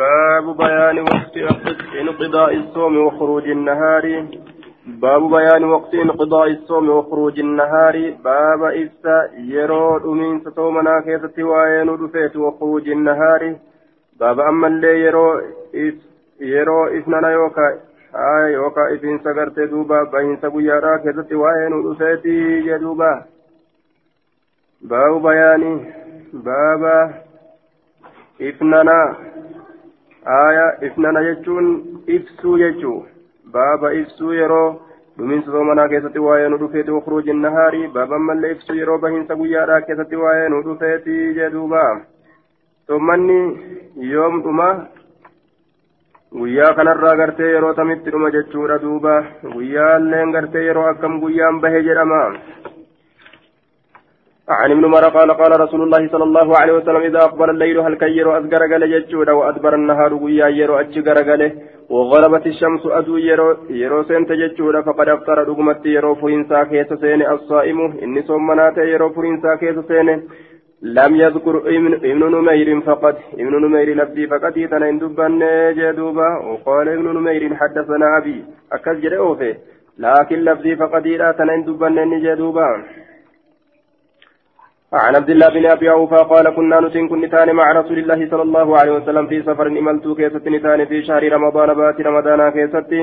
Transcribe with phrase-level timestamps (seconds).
[0.00, 1.36] باب بيان وقت
[2.00, 4.26] انقضاء الصوم وخروج النهار
[4.86, 12.36] باب بيان وقت انقضاء الصوم وخروج النهار باب إفسا يرو من صومنا كيست وين رفيت
[12.36, 13.56] وخروج النهار
[14.20, 15.40] باب أما اللي يرو
[16.40, 17.68] يرو إثنان يوكا
[18.14, 22.24] آي يوكا إذن سقرت دوبا بين سبيارا كيست وين رفيت
[22.66, 23.24] يدوبا
[24.82, 25.92] باب بيان
[26.32, 27.14] باب
[28.42, 28.88] إثنان
[30.25, 31.67] aayaa ifnana jechuun
[32.17, 32.97] ibsuu jechuu
[33.53, 34.69] baaba ibsuu yeroo
[35.17, 40.15] dhumiinsa soomanaa keessatti waa'ee nu dhufeeti wakruuji nahaarii baaba ammallee ibsuu yeroo bahiinsa guyyaadhaa keessatti
[40.23, 41.83] waa'ee nu dhufeeti jedhuuba
[42.87, 43.39] soomanni
[44.13, 44.69] yoom dhuma
[46.39, 49.15] guyyaa kanarraa gartee yeroo tamitti dhuma jechuudha duuba
[49.55, 52.21] guyyaalleen gartee yeroo akkam guyyaan bahe jedhama
[54.59, 57.95] عن ابن عمر قال قال رسول الله صلى الله عليه وسلم إذا أقبل الليل هل
[57.95, 61.41] كيرو أزقر قال يجودا وأدبر النهار ويا يرو أجقر قال
[61.89, 67.79] وغربت الشمس أدو يرو يرو سنت ججودا فقد أفطر رقمت يرو فرنسا كيس سين الصائم
[68.03, 70.09] إني صمنات يرو فرنسا كيس سين
[70.81, 71.55] لم يذكر
[72.11, 75.41] ابن نمير فقط ابن نمير لفظي فقط تنين دبان
[75.77, 79.55] جدوبا وقال ابن نمير حدثنا أبي أكد جريوفي
[79.99, 81.03] لكن لفظي فقط
[81.37, 82.67] تنين دبان جدوبا
[84.93, 88.41] عن عبد الله بن أبي أوفى قال كنا نتن كن نتان مع رسول الله صلى
[88.41, 92.93] الله عليه وسلم في سفر املت كيست نتان في شهر رمضان بات رمضان كيست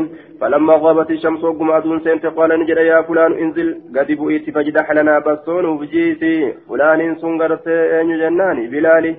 [0.41, 3.69] فلما غابت الشمس وقم أدون سنت قال نجد يا فلان انزل.
[3.97, 9.17] قد بؤيت فاجدح لنا بسون وبجيتي فلان سنغرت اين جناني بلالي.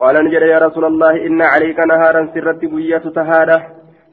[0.00, 3.58] قال نجد يا رسول الله إن عليك نهارا سرت بيات تهاده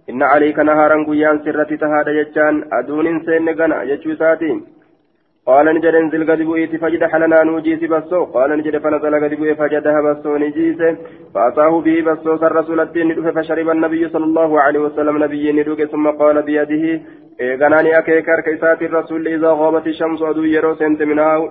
[0.10, 4.77] إن عليك نهارا قيان سرت تهاده يجان أدون سن غنا يجوساتين
[5.48, 10.00] قال نجد انزل قد بؤيت فجد حلنا نوجيس بسو قال نجد فنزل قد بؤيت فجدها
[10.06, 10.80] بسو نجيس
[11.34, 15.86] فأتاه به بسو سر رسول الدين ندوه فشرب النبي صلى الله عليه وسلم نبي ندوه
[15.94, 16.86] ثم قال بيده
[17.42, 21.42] إيغاناني أكيكار كيسات الرسول إذا غابت الشمس أدو يرو سنت من هاو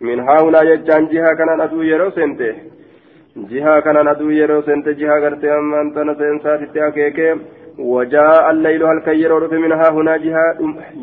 [0.00, 2.40] من هاونا يجان جهة كان أدو يرو سنت
[3.50, 7.18] جهة كان أدو يرو سنت جهة قرتي أما أنت نسينسات التأكيك
[7.78, 10.46] وجاء الليل هل كيرو من هاهنا جهة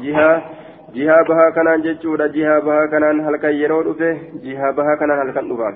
[0.03, 0.59] جهة
[0.94, 4.10] jihaa bahaa kanaan jechuudha jihaa bahaa kanaan halkan yeroo dhufe
[4.47, 5.75] jihaa bahaa kanaan halkan dhufa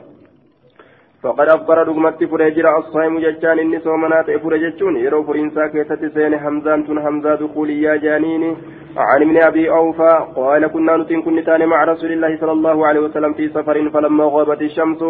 [1.22, 6.99] فقد أخبر رغمت فريجر الصائم ججان إني صومنات فريجتون يرو فرنسا كيتت سين حمزان تن
[7.05, 8.50] حمزة دخوليا جانيني
[8.98, 13.34] عن ابن أبي أوفى قال كنا نتن كنتان مع رسول الله صلى الله عليه وسلم
[13.34, 15.04] في سفر فلما غابت الشمس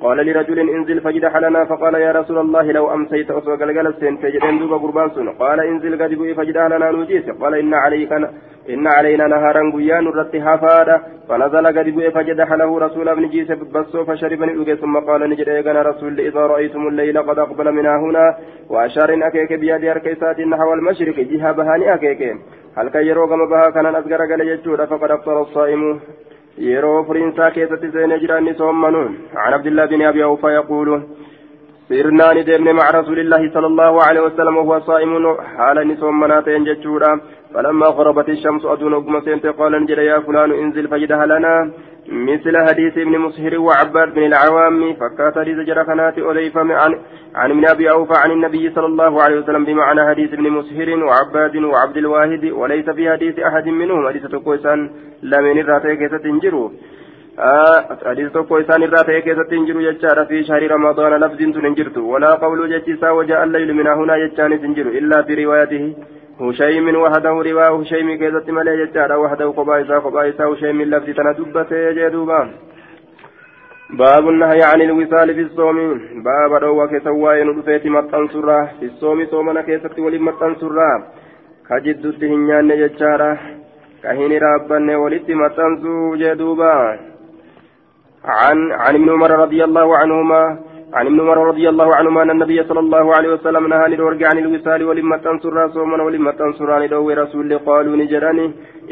[0.00, 4.58] قال لرجل انزل فجدح لنا فقال يا رسول الله لو أمسيت أسوى قلقل السين فجدين
[4.58, 7.30] دوب قربان قال انزل قد فجدح لنا نجيس.
[7.30, 8.12] قال إن عليك
[8.70, 14.42] إن علينا نهارا قيان الرت هافادا فنزل قد فجدح له رسول ابن جيس بسو فشرب
[14.42, 18.36] نلقى ثم قال نجد إيقنا رسول إذا رأيتم الليل قد أقبل من هنا.
[18.70, 22.22] وأشار أكيك بيد أركيسات نحو المشرق جهة بهاني أكيك.
[22.76, 26.00] كي يرو كما بها كان أصغر قال يجود فقد أفطر الصائم
[26.58, 29.10] يرو فرنسا كيسة زين جراني صومنون
[29.42, 30.88] عن عبد الله بن أبي أوفى يقول
[31.88, 35.12] سيرنا ندمن مع رسول الله صلى الله عليه وسلم وهو صائم
[35.56, 37.12] حال نسوم مناتين جتشورا
[37.54, 41.54] فلما غربت الشمس أدون أقم سنت قال انجل يا فلان انزل فجدها لنا
[42.10, 46.98] مثل حديث ابن مسهر وعباد بن العوام فكات حديث جرخنات أليف عن
[47.34, 51.56] عن ابن أبي أوفى عن النبي صلى الله عليه وسلم بمعنى حديث ابن مسهر وعباد
[51.56, 54.08] وعبد الواحد وليس في حديث أحد منهم.
[54.08, 54.90] حديث تقويسان
[55.22, 56.70] لمن الراتي تنجروا
[58.06, 61.76] حديث tokko isaan irraa ta'e keessatti hin jiru jechaadha fi shahri ramadaana lafziin tun hin
[61.78, 64.18] jirtu walaa qawluu jechi isaa wajaa allaylu min hunaa
[66.40, 69.18] hushaymi keessatti malee jechaadha.
[69.18, 72.40] Wahdahu kophaa isaa kophaa isaa hushaymin lafzi tana dubbatee jee duuba.
[73.90, 75.76] باب النهي عن الوصال في الصوم
[76.22, 80.90] باب دوا كسوا ندفيت مطن سرا في الصوم صومنا كيست ولي مطن سرا
[81.68, 83.30] كجد الدهنيان يجارا
[84.02, 86.74] كهين رابن ولد مطن سو جدوبا
[88.24, 90.58] عن عن ابن عمر رضي الله عنهما
[90.94, 94.38] عن ابن عمر رضي الله عنهما أن النبي صلى الله عليه وسلم نهى للورق عن
[94.38, 98.46] الوصال ولما تنصر صوما ولما تنصر عن دو رسول قالوا نجراني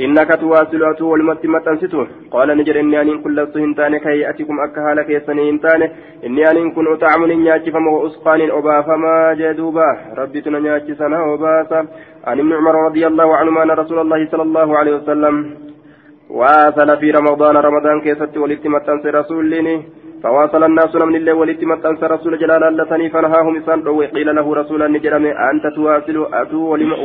[0.04, 1.34] إنك تواصل أتو ولما
[1.66, 5.80] تنسته قال نجر إني أن كل هنتان كي أتكم أكها لك يسني هنتان
[6.26, 9.88] إني أن كن أطعمني نياتي فما أسقان أبا فما جدوبا.
[10.18, 11.80] ربي تنياتي سنة أباسا
[12.28, 15.34] عن ابن عمر رضي الله عنهما أن رسول الله صلى الله عليه وسلم
[16.30, 17.56] واصل في رمضان.
[17.68, 19.76] رمضان كيست ولدت متنس رسولني
[20.22, 23.78] فواصل الناس من الله ولدت متنس رسول جلال اللتني فنهاهم إسان
[24.14, 26.58] قيل له رسول نجرم أنت تواصل أتو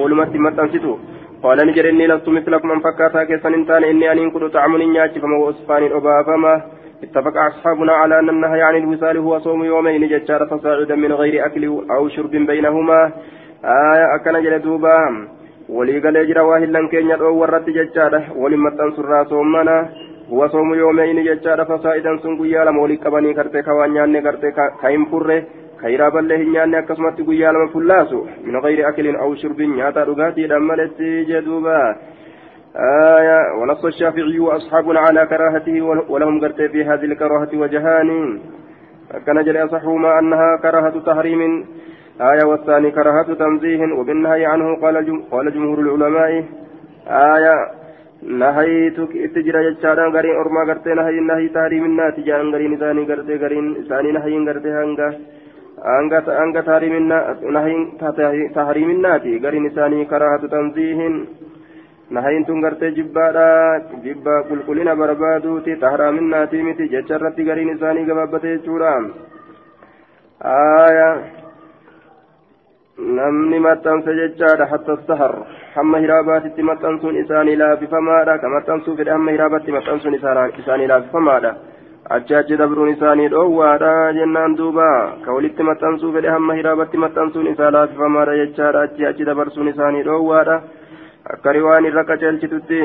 [0.03, 0.97] ولمت متنسته
[1.43, 2.67] قال نجر إني لست مثلكم.
[2.67, 6.53] من فكاتا كيسن انتان إني أن كنت طعمني نياتي فما وصفاني أبافما
[7.03, 10.07] اتفق أصحابنا على أن النهي عن الوصال هو صوم يومين.
[10.11, 11.63] ججار فصاعدا من غير أكل
[11.95, 12.99] أو شرب بينهما.
[13.65, 14.97] آية أكن جلدوبا
[15.69, 19.77] ولي قال جرى واهلا كين يدعو ورد ججار ولما تنصر صومنا
[20.31, 25.43] هو صوم يومين ججار فصاعدا سنقيا لما ولي قبني كرتي كوانيان كرتي كاين فره
[25.81, 31.01] خيرا بله نياني أكسمت قيا لما فلاسو من غير أكل أو شرب نياتا رغاتي دمالت
[31.29, 31.95] جدوبا
[33.17, 35.81] آية ونص الشافعي وأصحابنا على كراهته
[36.11, 38.39] ولهم قرت في هذه الكراهة وجهان
[39.25, 41.65] كان جل أصحهما أنها كراهة تحريم
[42.21, 44.75] آية والثاني كراهة تنزيه وبالنهي عنه
[45.31, 46.43] قال جمهور العلماء
[47.07, 47.82] آية
[48.41, 53.65] نهيتك اتجرى جتشارا غرين أرما غرتي نهي نهي تحريم النات جان غرين إساني غرتي غرين
[53.81, 55.09] إساني نهي غرتي هنگا
[55.83, 56.21] hanga
[58.55, 61.15] tahriiminnaati gariin isaanii karaahatu tanziihin
[62.09, 68.93] nahayin tun gartee jibbaadha jibba qulqullina barbaaduuti tahraaminnaati miti jecha irratti gariin isaanii gabaabbate jechuudha
[70.53, 71.09] aya
[72.97, 75.33] namni maxxanse jechaadha hatta sahar
[75.75, 81.51] hamma hiraabaatitti maxxansuun isaanii laafifamaadha ka maxxansuu fedhe hamma hiraabaatti maxxansuun isaanii laafifamaadha
[82.15, 84.89] achi achi dabruun isaanii dhoowwaadha jennaan duuba
[85.25, 90.61] ka walitti maxxansuu fedhe hamma hiraabatti maxxansuun isaa laafifamaadha jechaadha achi achi dabarsuun isaanii dhoowwaadha
[91.33, 92.81] akka riwaan irra qaceelchitutti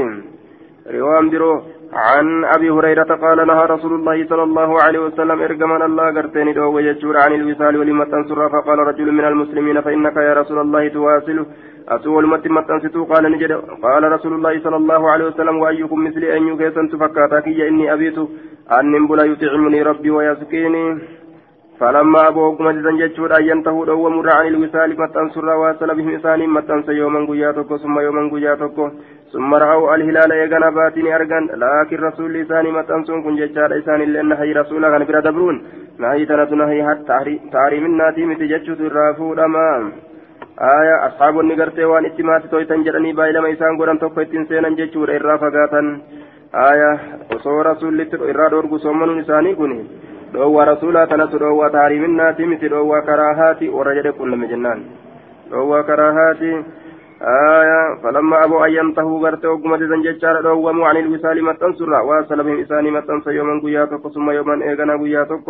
[0.96, 1.56] riwaan biroo
[1.92, 6.78] عن أبي هريرة قال نهى رسول الله صلى الله عليه وسلم إرجمنا الله قرتين دو
[6.78, 11.46] يجور عن الوصال ولما تنصر فقال رجل من المسلمين فإنك يا رسول الله تواصل؟
[11.88, 13.52] أسول متى تنصتو قال نجد.
[13.82, 18.18] قال رسول الله صلى الله عليه وسلم وأيكم مثلي أن يكيسن تفكاتك إني أبيت
[18.78, 20.98] أن نبلا يطعمني ربي ويسقيني.
[21.80, 26.92] فلما أبوكم جزا جتشور أن ينتهوا دو مر عن الوصال متنصر واصل بهم إساني متنصر
[26.92, 28.78] يوما قياتك ثم يوما قياتك
[29.32, 34.52] ثم رأوا الهلال يغنى باتني أرغن لكن رسول لساني متنصر كن جتشار إساني لأن هي
[34.52, 35.56] رسول غن برا دبرون.
[36.02, 39.82] نهي تنت نهي حتى تحريم الناتي متجتشت الرافو الأمام
[40.78, 45.82] آية أصحاب النقرتي وان اتمات تويتن جرني بايلما إسان قرن تقفتين سينا جتشور إرا فقاتا
[46.70, 46.90] آية
[47.32, 47.92] وصور رسول
[48.30, 49.80] إرا دورقو صومن إساني كني
[50.32, 54.82] dhoowwaa rasuulaa tanatu dhoowwaa taariminnaati miti dhoowwaa karaahaati warra jedhe qunname jennaan
[55.50, 56.50] dhoowwaa karaahaati
[57.22, 62.60] آية فلما أبوا أن ينتهوا غرت وقم جزن ججار دوموا عن الوصال متنصر واصل بهم
[62.60, 65.46] إساني متنصر يوما قياتك ثم يوما إيغنا قياتك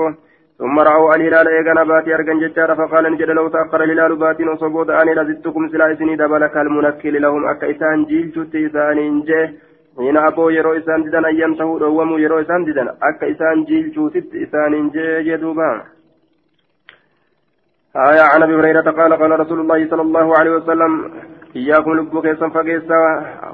[0.59, 5.15] ثم رأوا الهلال إيغنا باتي أرغن ججار فقال نجد لو تأخر الهلال باتي نصبود أني
[5.15, 9.47] لزدتكم سلا إسني دبلك المنكل لهم أكا إسان جيل شت إساني جيه
[9.99, 14.35] حين أبوا يرو إسان ددن أن ينتهوا دوموا يرو إسان ددن أكا إسان جيل شوتت
[14.45, 15.79] إسان جيه جدوبان
[17.97, 20.93] آية عن أبي هريرة قال قال رسول الله صلى الله عليه وسلم
[21.57, 23.01] إياكم لبوك يسن فقيسا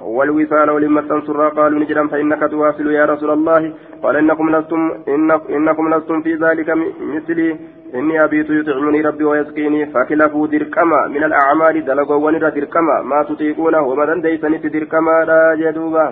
[0.03, 5.95] والوصال ولما تنصر قالوا نجرا فإنك تواصل يا رسول الله قال إنكم لستم إنك إنكم
[5.95, 6.69] لستم في ذلك
[7.15, 7.57] مثلي
[7.95, 14.05] إني أبيت يطعمني ربي ويسقيني فكلفوا دركما من الأعمال دلقوا ونرى دركما ما تطيقونه وما
[14.05, 16.07] دنديسني دركما لا جدوبا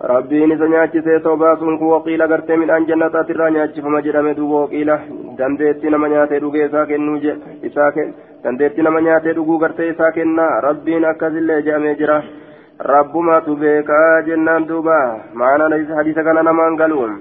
[0.00, 4.94] rabbiin isa nyaachisee toobaa sun kun waqiila gartee midhaan jannataati irraa nyaachifama jedhame duuba waqiila
[5.38, 7.18] dandeetti nama nyaatee dhugee isaa kennuu
[7.68, 7.90] isaa
[8.43, 12.17] dandeetti nama nyaatee dhuguu gartee isaa kennaa rabbiin akkasillee jedhamee jira
[12.91, 14.99] rabbumaatu beekaa jennaan duuba
[15.43, 17.15] maanaan hadiisa kana namaan galuun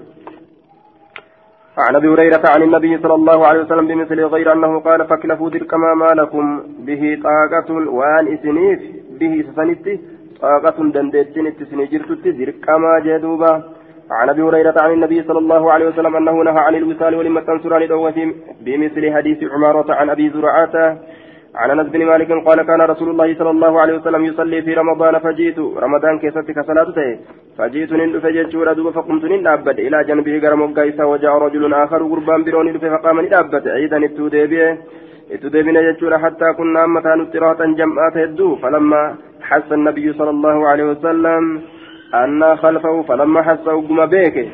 [1.78, 5.74] عن ابي هريره عن النبي صلى الله عليه وسلم بمثل غير انه قال فاكلفوا تلك
[5.74, 6.44] ما لكم
[6.86, 8.80] به طاقه وان اسنيف
[9.20, 9.94] به سنتي
[10.42, 13.52] طاقة دندتين اتسني جرتت دركما جدوبا
[14.11, 17.73] عن أبي هريرة عن النبي صلى الله عليه وسلم أنه نهى عن الوصال ولما تنصر
[17.73, 17.83] عن
[18.61, 20.97] بمثل حديث عمارة عن أبي زرعة
[21.55, 25.19] عن أنس بن مالك قال كان رسول الله صلى الله عليه وسلم يصلي في رمضان
[25.19, 25.59] فجئت.
[25.59, 27.19] رمضان كيستك صلاته
[27.57, 28.47] فجئت نند فجئت
[28.77, 30.61] دوبا فقمت نندابد إلى جنبه غرم
[31.11, 34.77] وجاء رجل آخر قربان برون فقام نندابد عيدا التوديبيه
[35.31, 39.01] اتدبنا جتشورا حتى كنا متى نتراتا جمعات يدو فلما
[39.49, 41.43] حس النبي صلى الله عليه وسلم
[42.13, 44.49] أن خلفه فلما حس وقم بيك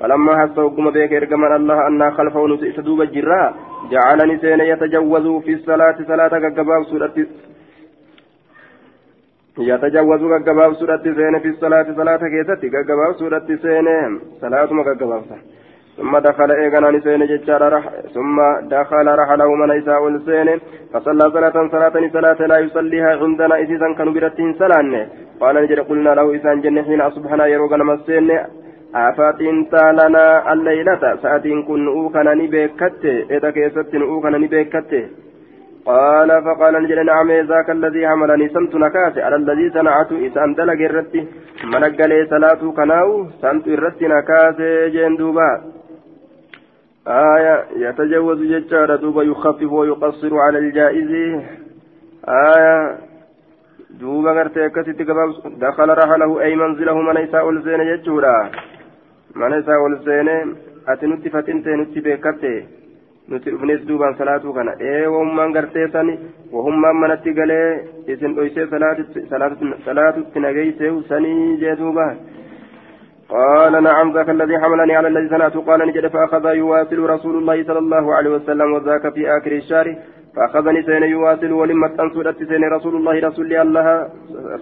[0.00, 3.54] فلما حس وقم بيك إرقمنا الله أن خلفه نتدوب الجراء.
[3.90, 7.16] جعلني سين يتجوز في الصلاة صلاة كقباب سورة
[9.58, 13.88] يتجوز كقباب سورة سين في الصلاة صلاة كيستي كقباب سورة سين
[14.40, 15.22] صلاة ما كقباب
[15.96, 17.82] ثم دخل إيغانا نسين ججار
[18.14, 20.48] ثم دخل رحله من إساء السين
[20.92, 25.06] فصلى صلاة صلاة صلاة لا يصليها عندنا إذا كانوا برتين سلان
[25.40, 28.30] قال نجد قلنا له إسان جنة حين أصبحنا يروغنا مسين
[28.94, 31.16] أفاتين تالنا الليلة.
[31.22, 33.04] سأتين كن أوكنا نبيكت.
[33.30, 34.92] إذا كيست أوكنا نبيكت.
[35.86, 39.18] قال فقال نجد نعم ذاك الذي عملني سمت نكاس.
[39.18, 41.26] على الذي صنعت إسان دلق الرتي
[41.64, 44.58] منقل صلاة كناو؟ سمت الرتي نكاس.
[44.94, 45.50] جندوبا
[47.08, 51.12] آية يتجوز ججارة دوبا يخفف ويقصر على الجائز.
[52.28, 53.07] آية
[53.90, 55.04] دوبا غرتي كسيتي
[55.64, 58.50] دخل رحله أي منزله من يساء الزين ججورا
[59.36, 60.28] من يساء الزين
[60.88, 62.78] أتنتي فتنتي نتي بكتي
[63.28, 64.72] nuti dhufnes duubaan salaatuu kana.
[64.80, 66.14] Ee wahummaan gartee sani
[66.52, 67.66] wahummaan manatti galee
[68.12, 68.66] isin dhoysee
[69.84, 72.16] salaatutti nageeyseehu sanii jee duubaan
[73.28, 77.78] قال نعم ذاك الذي حملني على الذي صنعت قال نجد فأخذ يواصل رسول الله صلى
[77.78, 79.96] الله عليه وسلم وذاك في آخر الشهر
[80.38, 83.86] فأخذني سين يواصل ولما تنسودت سين رسول الله رسول الله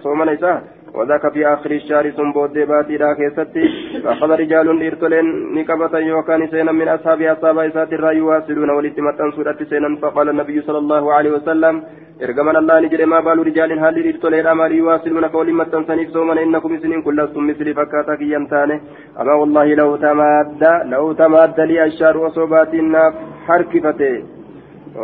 [0.03, 0.61] صوم نيساه
[0.97, 3.63] وذاك في آخر الشهر ثم بود باتي راكيستي
[4.03, 9.89] فأخذ رجال إرتلين نكبة يوكان سينا من أصحاب أصحاب إسات الرأي يواصلون ولتمتن سورة سينا
[10.01, 11.75] فقال النبي صلى الله عليه وسلم
[12.19, 16.73] allah ni jedhe maa baalu rijaalin haalli dhiirtoleen amaali yuwaasiluuna ka waliin maxxansaniif sooman innakum
[16.77, 18.75] isiniin kun lastum misli fakkaataa kiyyan taane
[19.21, 22.25] ama wallaahi law tamaadda law tamaadda lii ashaaru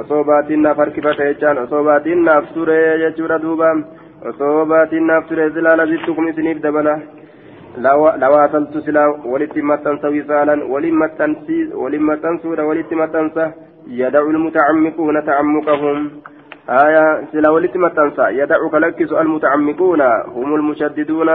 [0.02, 3.70] osoo baatiin naaf harkifate jechaan osoo baatiin naaf ture jechuudha duuba
[4.32, 6.96] osoo baatiin naaf ture silaa lazittukum isiniif dabala
[8.24, 13.52] lawaasaltu silaa walitti maxxansa wisaalan waliin maxxansuudha walitti maxxansa
[14.02, 16.00] yadacu lmutacammiquuna tacammuqahum
[16.70, 20.02] آية سلا ولت متنسى يدعك لكس المتعمقون
[20.36, 21.30] هم المشددون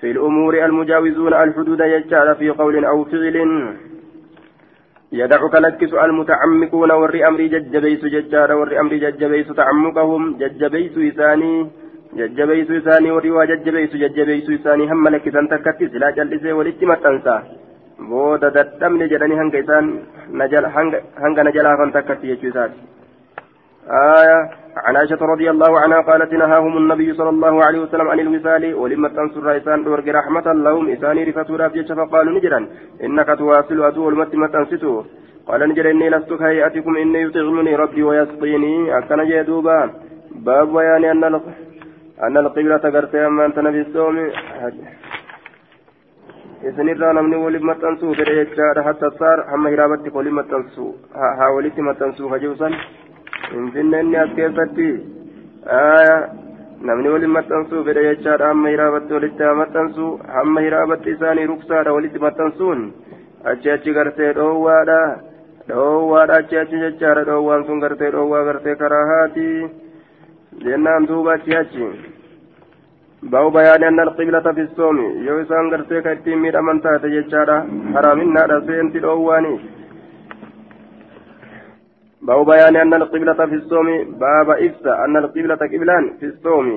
[0.00, 3.36] في الأمور المجاوزون الحدود يجعل في قول أو فعل
[5.12, 10.22] يدعك لكس المتعمقون ور أمر ججبيس ججار ور أمر ججبيس تعمقهم.
[10.38, 11.70] ججبيس إساني
[12.16, 17.38] ججبيس إساني وروا ججبيس ججبيس إساني هم لك تنتكت سلا جلسي ولت متنسى
[17.98, 19.86] booda dadhabne jedhanii hanga isaan
[21.22, 22.80] hanga na jalaa kan takkatti jechuu isaati
[23.88, 24.38] آية
[24.84, 29.08] عن عائشة رضي الله عنها قالت نهاهم النبي صلى الله عليه وسلم عن الوصال ولما
[29.08, 32.60] تنصر رئيسان دورك رحمة لهم إساني رفتوا رافجة فقالوا نجرا
[33.04, 35.04] إنك تواصل أتو المتمة تنسته
[35.48, 39.78] قال نجر إني لست كهيئتكم إني يطعمني ربي ويسقيني أكن جدوبا
[40.46, 41.24] باب بيان أن
[42.26, 44.16] أن القبلة قرتي أما أنت نبي الصوم.
[46.68, 52.30] isinirraa namni waliin maxxansuu fedhe jechaadha hatta saar hamma hiraabatti waliin maxxansuu haa walitti maxxansuu
[53.48, 54.88] kajibusan finfinneen as keessatti
[56.88, 62.18] namni waliin maxxansuu fedhe jechaadha hamma hiraabatti walitti haa maxxansu hamma hiraabatti isaanii ruksaadha walitti
[62.26, 62.80] maxxansuun
[63.50, 65.00] achi achi gartee dhoowwaadha
[65.68, 69.48] dhoowwaadha achi achi jechaadha dhoowwaan sun gartee dhoowwaa gartee karaa haati
[70.64, 71.88] jennaan duuba achi achi
[73.32, 77.56] bahu bayaani anna alqiblata fi soomi yoo isaan gartee ka ittiin miidhaman taate jechaadha
[77.94, 79.58] haraaminnaadha seenti dhoowwaanii
[82.28, 83.88] باب بيان أن القبلة في الصوم
[84.24, 86.68] باب إفسى أن القبلة قبلان في الصوم.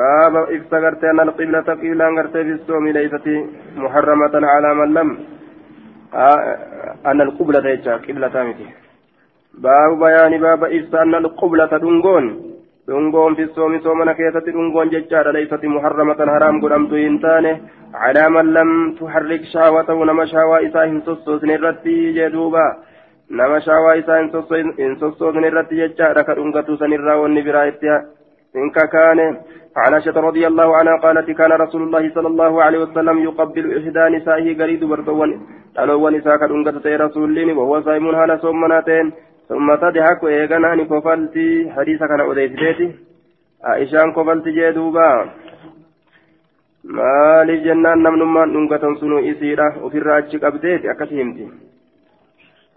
[0.00, 3.26] باب إفسى قرت أن القبلة قبلان قرت في الصوم ليست
[3.76, 5.08] محرمة على من لم
[6.14, 6.56] آه
[7.10, 8.66] أن القبلة يجا قبلة متي
[9.64, 12.24] باب بيان باب إفسى أن القبلة دنقون
[12.88, 17.54] دنقون في الصوم صومنا كيسة دنقون ججارة ليست محرمة حرام قدمت إنتانه
[17.94, 22.66] على من لم تحرك شهوته نما شهوة إساهم سوسوسن الرتي جدوبا.
[23.38, 27.96] Nama shaawaa isaa hin sossoofne irratti jechaadha ka dhungatu sanirraa wanni biraa itti
[28.58, 29.26] hin kakaane
[29.76, 34.04] عن عائشة رضي الله عنها قالت كان رسول الله صلى الله عليه وسلم يقبل إحدى
[34.16, 35.40] نسائه قريد برتوان
[35.76, 39.12] قالوا نساء كدنقة رسول وهو صائم هالا صومناتين
[39.48, 42.86] ثم تضحك إيغانا كفلتي حديث كان أديتي
[43.64, 45.10] عائشة كفلتي جدوبا
[47.64, 51.44] jennaan namnummaan dhungatan sunu isiidha ofirraa achi qabdeeti akkas himti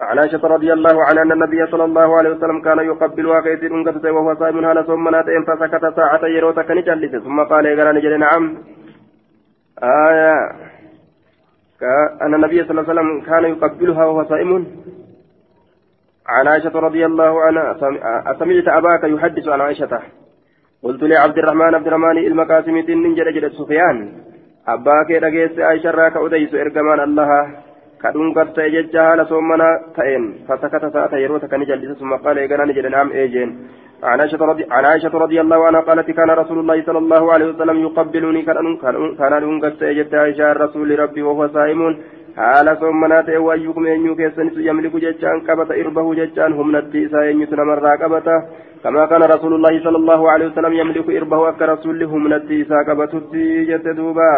[0.09, 4.05] عن عائشة رضي الله عنها أن النبي صلى الله عليه وسلم كان يقبل واقيت أنقذت
[4.05, 8.57] وهو صائم هذا ثم ناتين فسكت ساعة يروتك نجلس ثم قال يا نجل نعم.
[9.83, 10.35] آية
[12.21, 14.67] أن النبي صلى الله عليه وسلم كان يقبلها وهو صائم.
[16.27, 17.71] عن عائشة رضي الله عنها
[18.31, 19.99] أسمعت أباك يحدث عن عائشة.
[20.83, 23.97] قلت لعبد الرحمن عبد الرحمن المقاسم ننجل جل سفيان.
[24.67, 27.57] أباك رجيس عائشة راك أديس إرجمان الله.
[28.71, 33.11] Jecha haala soommanaa ta'een fasakata sa'ata yeroo takka ni jallisa ثم قال إيقنا نجد نعم
[33.11, 33.49] إيجين
[34.03, 37.45] عن عائشة رضي, عن عائشة رضي الله عنها قالت كان رسول الله صلى الله عليه
[37.45, 41.81] وسلم يقبلني كان أنقر سيجد عائشة رسول ربي وهو صائم
[42.35, 47.97] حال صومنا ta'e wayyukum eenyuu keessanis yamliku jechaan qabata irbahu jechaan humnatti isaa eenyutu namarraa
[48.03, 48.35] qabata?
[48.83, 53.65] كما كان رسول الله صلى الله عليه وسلم يملك إربه أكا رسول همنتي إسا قبتتي
[53.65, 54.33] جت دوبا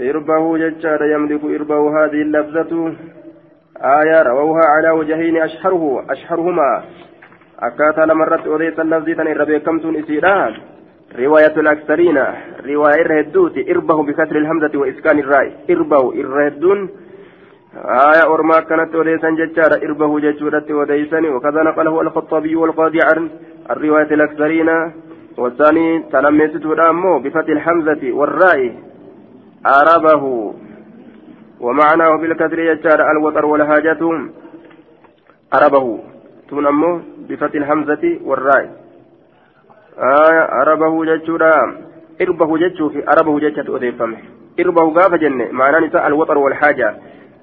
[0.00, 2.94] إربه ججار يملك إربه هذه اللفظة.
[3.76, 6.82] آية رووها على وجهين أشهره أشهرهما.
[7.60, 10.54] أكاتا لمرت أوديت اللفظة إربي كمتون إسيران
[11.18, 12.18] رواية الأكثرين.
[12.66, 13.58] رواية الرهدوت.
[13.68, 16.88] إربه بكسر الهمزة وإسكان الراء إربه الرهدون.
[17.84, 23.30] آية أرما كانت وديسا ججارة إربه ججورة وديسا وكذا نقله الخطابي والقاضي عن
[23.70, 24.70] الرواية الأكثرين.
[25.38, 28.74] والثاني تلمست أمه بفتح الحمزة والراء
[29.65, 30.53] أربه
[31.59, 33.99] ومعناه بالكثير ججارة الوتر والحاجة
[35.53, 35.99] أربه
[36.49, 38.63] تون أمه بفتح الحمزة والراء
[39.97, 41.53] آية أربه ججورة
[42.21, 44.17] إربه ججو في أربه ججة وديفمه
[44.59, 46.95] إربه قاف جنة معناه نساء الوتر والحاجة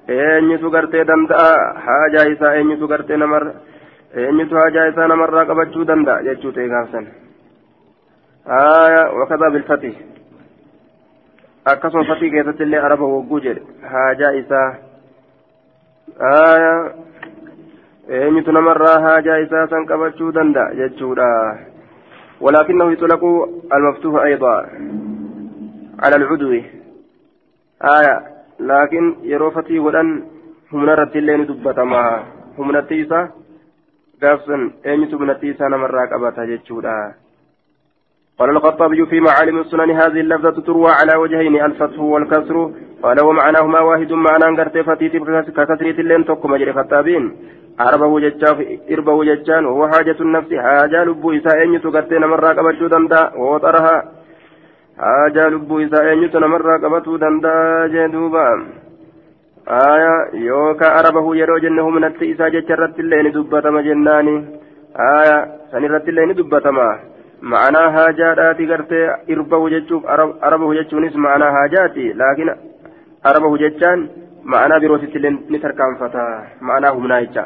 [0.07, 1.47] eenyutu gartee danda'a
[1.85, 3.43] haajaa isaa eenyutu gartee namar
[4.15, 7.07] eenyutu haajaa isaa namarraa qabachuu danda'a jechuu ta'e gaafsan
[9.19, 9.91] wakadaa bilfati
[11.71, 13.61] akkasuma fatii keessatti illee araba hogguu jedhe
[13.93, 14.67] haajaa isaa
[18.19, 21.31] eenyutu namarraa haajaa isaa san qabachuu danda'a jechuudha
[22.41, 23.23] ولكنه يطلق
[23.73, 24.55] المفتوح أيضا
[26.03, 26.51] على العدو
[27.81, 28.15] آية
[28.59, 30.09] laakiin yeroo fatii godhan
[30.71, 32.01] humna irratti illee ni dubbatama
[32.57, 33.27] humnatti isaa
[34.21, 36.95] gaafsan eenyutu humnatti isaa namarraa qabata jechuudha
[38.42, 42.70] قال الخطابي في معالم السنن هذه اللفظة تروى على وجهين الفتح والكسر.
[43.02, 45.16] قال ومعناهما واحد معنى قرت فتيت
[45.56, 47.24] ككسرة اللين تقم جري خطابين.
[47.80, 48.58] عربه ججاف
[48.90, 53.96] إربه ججان وهو حاجة النفس حاجة لبو إساء أن يتقتين مرة قبل دندا ووطرها
[54.96, 58.42] haajaa lubbuu isaa eenyutu namarraa qabatuu danda'a jee duuba
[59.76, 60.12] aya
[60.48, 64.34] yookaan arabahu yeroo jenne humnatti isaa jecha irratti illee ni dubbatama jennaani
[65.06, 65.38] aya
[65.70, 65.88] san
[67.42, 67.90] ma'anaa
[71.58, 72.50] haajaati laakiin
[73.30, 74.08] arabahu jechaan
[74.54, 76.22] ma'anaa birootitti illee ni tarkaanfata
[76.70, 77.44] ma'anaa humnaa jecha.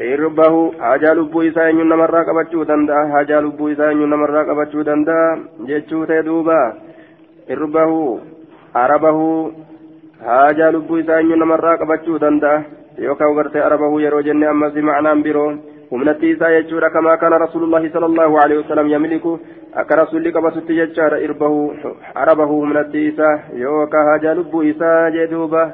[0.00, 5.26] irbahu haajaa lubbuu isaa eenyuun namarraa qabachuu danda'a haajaa lubbuu isaa eenyuun namarraa qabachuu danda'a
[5.70, 6.60] jechuu ta'e duuba
[7.56, 7.98] irbahu
[8.84, 9.26] arabahu
[10.28, 12.64] haajaa lubbuu isaa eenyuun namarraa qabachuu danda'a
[13.06, 15.50] yookaan gartee arabahu yeroo jenne ammas ma'anaan biroo
[15.92, 19.32] humnatti isaa jechuudha kamaa kana rasuulullahi sallallahu alaihi wasallam yamliku
[19.84, 21.62] akka rasuulli qabatutti jechaadha irbahu
[22.24, 25.64] arabahu humnatti isaa yookaan haajaa lubbuu isaa jee duuba.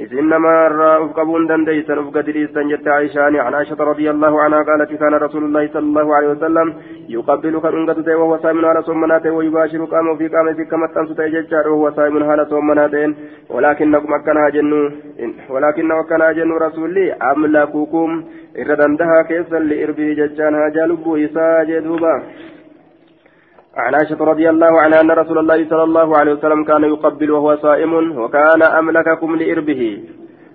[0.00, 4.92] إذن ما رأف قبون دنديسا أفقد ريسا جت عائشة عن عائشة رضي الله عنها قالت
[4.92, 6.74] كان رسول الله صلى الله عليه وسلم
[7.08, 11.90] يقبل كالأنقذ وهو صائم على صومناته ويباشر قام في قام في كما تنسى ججار وهو
[11.90, 13.14] صائم على صومناته
[13.50, 14.90] ولكنكم أكنها جنو
[15.50, 16.56] ولكن أكنها جنو
[18.56, 22.22] أملاككم إذا دندها كيسا لإربي ججانها جالبو إسا جدوبا
[23.76, 27.56] عن عائشة رضي الله عنها أن رسول الله صلى الله عليه وسلم كان يقبل وهو
[27.56, 30.02] صائم وكان أملككم لإربه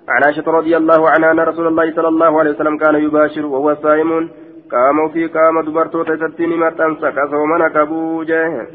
[0.09, 3.75] عن عائشة رضي الله عنها أن رسول الله صلى الله عليه وسلم كان يباشر وهو
[3.75, 4.29] صائم
[4.71, 8.67] قام في قام دبرتو تستيني ما تنسى كسومنا كبوجه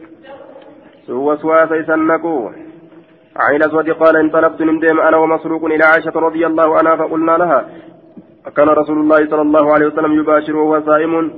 [1.07, 2.51] سوى سوى سنكو
[3.37, 7.69] عن الأسود قال انطلقت نندم أنا ومسروق إلى عائشة رضي الله عنها فقلنا لها
[8.57, 11.33] كان رسول الله صلى الله عليه وسلم يباشر وهو صائم.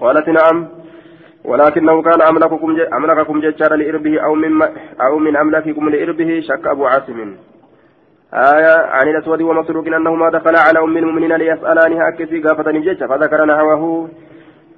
[0.00, 0.68] قالت نعم
[1.44, 4.62] ولكنه كان أملككم أملككم ججار لإربه أو من
[5.00, 7.36] أو من أملككم لإربه شك أبو عاصم.
[8.34, 14.08] آية عن الأسود ومسروق أنهما دخلا على أم المؤمنين ليسألانها أكسي قافة جج فذكر نحوه.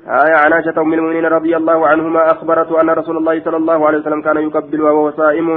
[0.07, 3.99] آية عن عائشة أم المؤمنين رضي الله عنهما أخبرته أن رسول الله صلى الله عليه
[3.99, 5.49] وسلم كان يقبل وهو صائم.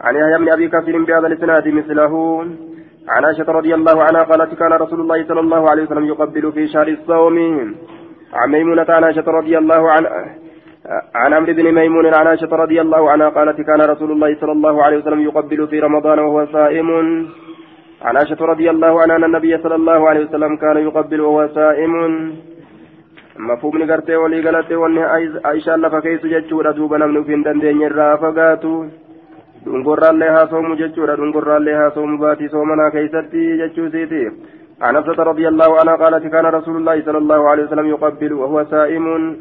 [0.00, 2.12] عن يحيى بن أبي كثير بهذا الإسناد مثله.
[3.08, 6.66] عن عائشة رضي الله عنها قالت كان رسول الله صلى الله عليه وسلم يقبل في
[6.66, 7.36] شهر الصوم.
[8.34, 10.10] عن ميمونة عن عائشة رضي الله عنها
[11.14, 14.82] عن عمرو بن ميمون عن عائشة رضي الله عنها قالت كان رسول الله صلى الله
[14.82, 16.88] عليه وسلم يقبل في رمضان وهو صائم.
[18.02, 21.92] عن عائشة رضي الله عنها أن النبي صلى الله عليه وسلم كان يقبل وهو صائم.
[23.38, 25.02] مفهوم نقرتي ولي قالت واني
[25.44, 28.16] عائشة لفا كيس جتشورا دوبا نمنو في دندين يرى
[29.66, 31.16] فقاتو dungorraallee haasawmu jechuudha.
[31.16, 34.30] Dungorraallee haasawmu baatii soomanaa keeysatti jechuu siiti
[34.80, 38.64] عن حفصة رضي الله عنها قالت كان رسول الله صلى الله عليه وسلم يقبل وهو
[38.64, 39.36] سائم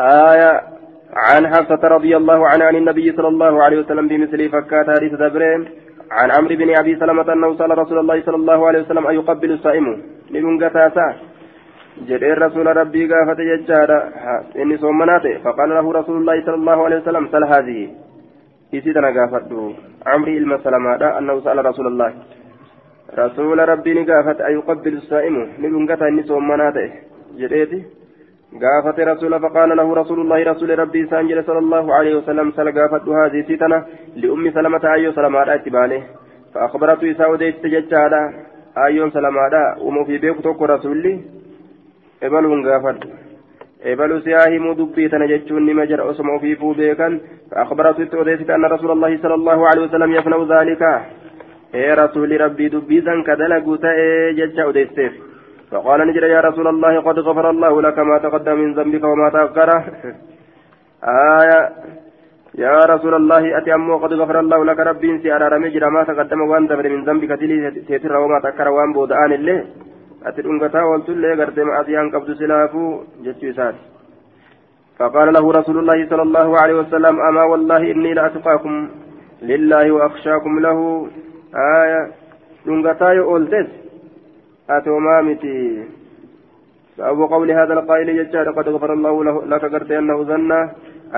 [0.00, 0.60] آية
[1.16, 5.60] عن حفصة رضي الله عنها عن النبي صلى الله عليه وسلم بمثل فكات حديث دبرين
[6.10, 9.50] عن عمرو بن أبي سلمة أنه سأل رسول الله صلى الله عليه وسلم أن يقبل
[9.52, 9.86] الصائم
[10.30, 11.14] لمن قتاسا
[12.08, 13.98] جدير رسول ربي قافة ججارة
[14.56, 18.03] إني صومناته فقال له رسول الله صلى الله عليه وسلم سل هذه
[18.78, 19.74] إسيدنا قافته
[20.06, 22.10] عمري المسلمة أنه سأل رسول الله
[23.18, 26.90] رسول ربي نقافت أيقبل الصائم نقنقتا إني صومناته
[27.40, 27.80] جديتي
[28.62, 33.08] قافت رسول فقال له رسول الله رسول ربي سانجل صلى الله عليه وسلم سل قافت
[33.08, 33.78] هذه ستنا
[34.16, 36.02] لأم سلمة أيو سلمة اتبانه
[36.54, 38.22] فأخبرت إساء وديت تججالا
[38.86, 41.14] أيون سلمة ومو في بيك رسولي
[42.22, 42.98] إبلون قافت
[43.84, 47.08] إبلو سياهي مدبي تنججون نما جرأ اسمه في فو بيكا
[47.50, 50.82] فأخبرت إساء أن رسول الله صلى الله عليه وسلم يفنو ذلك
[51.74, 55.14] ee rasuuli rabbii dubbiisan ka dalagu ta'ee jecha odeyseef
[55.70, 59.68] فقال نجد يا رسول الله قد غفر الله لك ما تقدم من ذنبك وما تأخر
[61.40, 61.60] آية
[62.64, 66.40] يا رسول الله أتي أمو قد غفر الله لك ربي سي أرى رمجر ما تقدم
[66.50, 67.56] وان من ذنبك تلي
[67.88, 69.58] تيتر وما تأخر وان بودآن الله
[70.24, 72.84] قلت له قرد ما أتيان قبض سلافو
[73.24, 73.74] جتو سات
[74.98, 78.74] فقال له رسول الله صلى الله عليه وسلم أما والله إني لأتقاكم
[79.42, 81.08] لله وأخشاكم له
[81.82, 82.02] آية
[82.66, 83.70] الأنقتا يقولتس
[84.70, 85.84] أتوما متي
[86.98, 90.52] باب قول هذا القائل يجار قد غفر الله لك قرد أنه ظن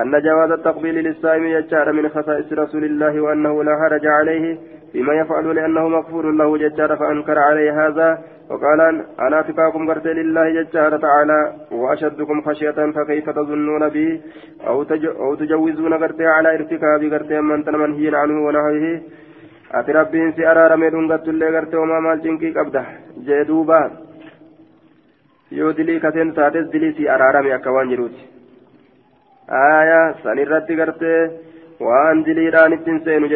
[0.01, 4.57] أن جواز التقبيل للصائم يجار من خصائص رسول الله وأنه لا حرج عليه
[4.97, 8.09] فيما يفعل لأنه مغفور له ججار فأنكر عليه هذا
[8.49, 8.81] وقال
[9.25, 11.39] أنا أتقاكم قرت لله ججار تعالى
[11.71, 14.21] وأشدكم خشية فكيف تظنون بي
[14.67, 14.85] أو,
[15.23, 19.01] أو تجوزون قرت على ارتكاب قرت من منهي عنه ونهيه؟
[19.77, 22.83] أتي ربين سي أرارمي دنغت اللي قرت وما مال جنكي قبده
[23.27, 23.81] جدوبا
[25.57, 28.23] yoo dilii kateen taates dilii si araarame akka waan jiruuti
[29.59, 31.19] aayaa san irratti gartee
[31.87, 33.27] waan diliidhaan ittiin seenu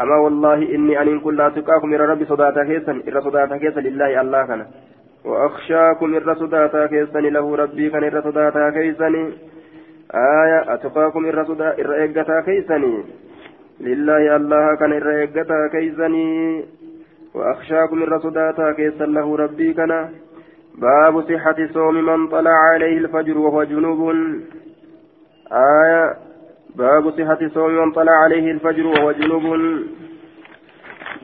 [0.00, 4.20] أما والله إني أن كن لا تقاكم إلى ربي صداتا كيسا إلى صداتا كيسا لله
[4.20, 4.66] الله كان.
[5.24, 9.08] وأخشاكم إلى صداتا كيسا له ربي كان إلى صداتا كيسا
[10.14, 12.78] آية أتقاكم إلى صدا إلى إيقتا كيسا
[13.80, 16.08] لله الله كان إلى إيقتا كيسا
[17.34, 20.08] وأخشاكم إلى صداتا كيسا له ربي كان.
[20.78, 24.14] باب صحة صوم من طلع عليه الفجر وهو جنوب.
[25.52, 26.23] آية
[26.74, 29.42] باب صحة صوم من طلع عليه الفجر وهو جنوب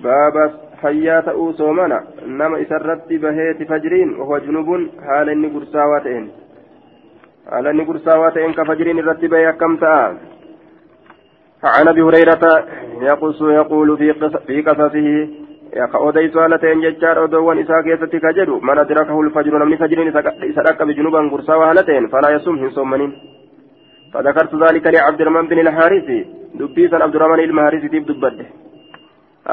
[0.02, 0.36] باب
[0.80, 1.24] فيات
[1.60, 6.30] صومنا نما إسرت بهيت فجرين وهو جنوب حال إني قرساواتين
[7.50, 9.78] حال إني قرساواتين كفجرين الرتب يكم
[11.64, 12.64] عن أبي هريرة
[13.00, 14.12] يقص يقول في
[14.46, 15.28] في قصصه
[15.70, 22.10] isaa keessatti ka jedhu man adrakahu lfajru namni fajriin isa dhaqqabe junuban gursaawaa haala ta'een
[22.10, 23.12] falaa yasum hin soommanin
[24.12, 26.08] فذكرت ذلك لعبد الرحمن بن الحارث.
[26.54, 28.46] دبيسا عبد الرحمن المهارث تيب دبده.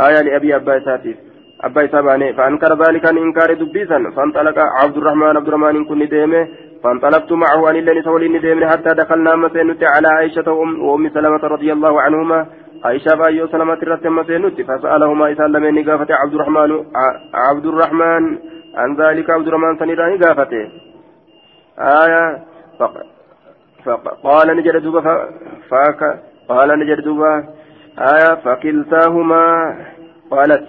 [0.07, 1.17] آية لأبي أبا ساتيف.
[1.61, 6.47] أبا ساباني فأنكر ذلك عن إنكار دبيسا فانطلق عبد الرحمن عبد الرحمن كن ديمه.
[6.83, 12.01] فانطلقت معه عن الليل سولين ديمه حتى دخلنا مسينت على عائشة وأم سلمة رضي الله
[12.01, 12.45] عنهما.
[12.85, 16.71] عائشة بايو سلمة رتم مسينت فسألهما إذا لم قافة عبد الرحمن
[17.33, 18.23] عبد الرحمن.
[18.75, 20.69] عن ذلك عبد الرحمن سنيراني قافته
[21.79, 22.43] آية
[22.79, 23.16] فقال
[24.56, 25.00] نجد دوبا
[25.70, 26.00] فاك
[26.48, 27.32] قال نجد دوبا
[28.12, 29.44] آية فكلتاهما
[30.30, 30.66] قالت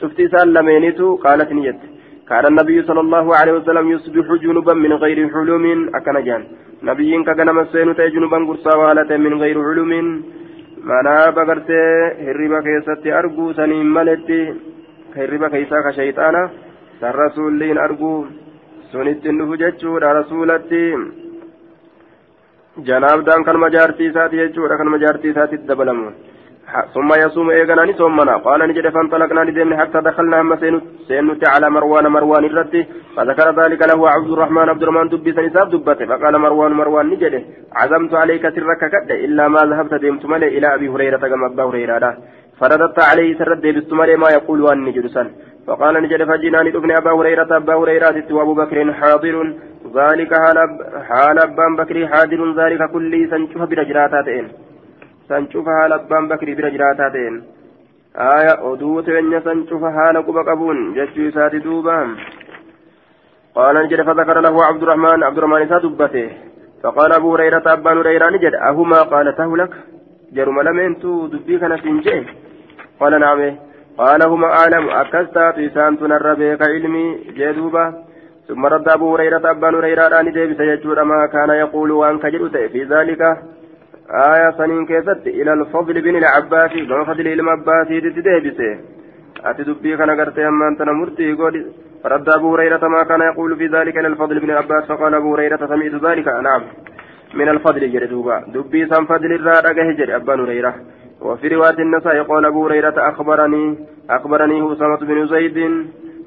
[0.00, 1.80] شفت سلمينيتو قالت نيت
[2.28, 5.64] كان النبي صلى الله عليه وسلم يصبح جنبا من غير حلم
[5.98, 6.42] أكنجان
[6.88, 9.92] نبي كغنم السين جنبا قرصا من غير حلم
[10.90, 14.38] manaa bagartee hirriba keessatti arguu saniin maletti
[15.16, 16.40] hirriba keessaa ka shayxaana
[17.00, 18.16] san rasuulliin arguu
[18.90, 20.80] sunittiin dhufu jechuudha rasuulatti
[22.85, 26.11] janaabdaan kanuma jaartii isaati jechuudha kanuma jaartii isaatitti dabalamu.
[26.93, 30.51] ثم يصوم إيغانا نسومنا قال نجد فانطلقنا لديمن حتى دخلنا هم
[31.07, 32.75] سينوت على مروان مروان الرد
[33.15, 37.35] فذكر ذلك له عبد الرحمن عبد الرحمن دبي سنساب دبته فقال مروان مروان نجد
[37.79, 42.17] عزمت عليك سرك كد إلا ما ذهبت ديمت ملي إلى أبي هريرة كما أبا هريرة
[42.59, 45.27] فرددت عليه سرد ديبست ملي ما يقول وأن نجد سن
[45.67, 49.35] فقال نجد فجناني ابن أبا هريرة أبا هريرة وأبو بكر حاضر
[49.98, 50.32] ذلك
[51.08, 54.46] حال أبان بكر حاضر ذلك كل سنشوف برجراتاتين
[55.32, 57.36] san cufa haala abbaan bakrii bira jiraataa ta'een
[58.28, 61.96] aya oduu teenya san cufa haala quba qabuun jechuu isaati duuba
[63.56, 66.28] قال نجد فذكر له عبد الرحمن عبد الرحمن إسا دبته
[66.82, 69.72] فقال أبو هريرة أبان هريرة نجد أهما قالته لك
[70.36, 72.16] جرم لمن تو دبيك نسنجي
[73.00, 73.40] قال نعم
[74.00, 77.04] قال هما أعلم أكستا تيسان تنر بك علمي
[77.38, 77.84] جدوبا
[78.47, 82.83] ثم رد أبو هريرة أبان هريرة أن ديبس يجور ما كان يقول وأن كجلت في
[82.83, 83.21] ذلك
[84.09, 88.79] آية سنين كيست إلى الفضل بن العباس كما فضل إلى عباس تدبسه
[89.45, 91.65] أتي دبي كان قرت أما أنت نمرتي قول
[92.03, 95.57] فرد أبو هريرة ما كان يقول في ذلك إلى الفضل بن العباس فقال أبو هريرة
[95.57, 96.27] سمعت ذلك.
[96.27, 96.61] نعم.
[97.33, 98.43] من الفضل جري دوبا.
[98.53, 100.75] دبي سم فضل الرادة هجر أبا هريرة.
[101.21, 103.77] وفي رواية النساء قال أبو هريرة أخبرني
[104.09, 105.57] أخبرني أسامة بن زيد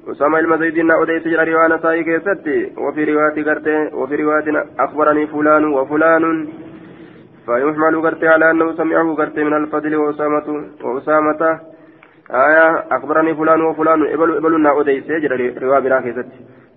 [0.08, 6.48] أسامة المزيد أوديت جرى رواية نسائي كيستي وفي رواية قرت وفي رواية أخبرني فلان وفلان
[7.46, 11.60] فيحمل قرتي على أنه سمعه قرتي من الفضل وأسامة وأسامة
[12.30, 16.28] آية أخبرني فلان وفلان إبل إبلنا أديس يجري رواه براكزت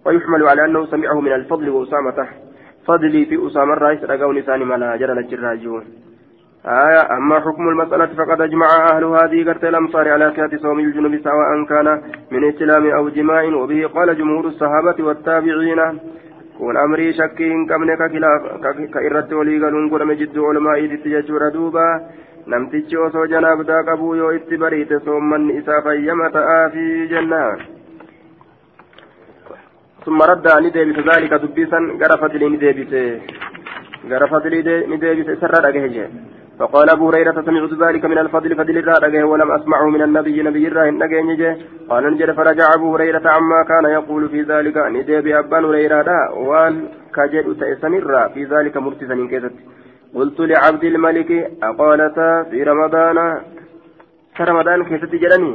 [0.06, 2.28] ويحمل على أنه سمعه من الفضل وأسامة
[2.88, 5.84] فضلي في أسامة الرئيس رقون ثاني ملا جرى الجراجون
[6.66, 11.66] آية أما حكم المسألة فقد أجمع أهل هذه قرت الأمصار على صحة صوم الجنوب سواء
[11.70, 16.00] كان من استلام أو جماع وبه قال جمهور الصحابة والتابعين
[16.58, 21.86] kun amrii shakkii hin qabne ka irratti walii galuun godhame jidduu olmaa iditti jechuudha duuba
[22.54, 27.66] namtichi osoo janaabdaa qabuu yoo itti bariite soommanni isaa fayyama ta'aafi jennaan
[30.06, 32.94] ثم رد أن ديبس ذلك دبيسا غرا فضلي نديبس
[34.12, 34.60] غرا فضلي
[34.92, 36.06] نديبس سر أجهجه
[36.64, 40.94] فقال أبو هريرة سمعت ذلك من الفضل فضل الرادقه ولم أسمعه من النبي نبي الراهن
[41.30, 41.56] نجي
[41.90, 44.78] قال نجد فرجع أبو هريرة عما كان يقول في ذلك.
[44.78, 46.10] نديب أبان هريرة
[46.48, 46.74] وان
[47.16, 49.56] كجد تأسمر في ذلك مرتسا كذت
[50.16, 51.32] قلت لعبد الملك
[51.64, 53.18] أقالت في رمضان
[54.50, 55.54] رمضان كيف تجرني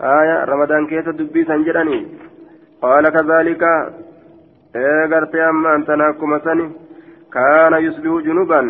[0.00, 1.98] آية رمضان كيف دبي سنجرني
[2.82, 3.62] قال كذلك.
[4.76, 6.66] إيه قرت أما أنت ناكم سني.
[7.34, 8.60] كان يصبح جنوبا.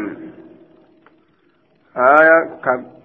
[1.98, 2.37] آية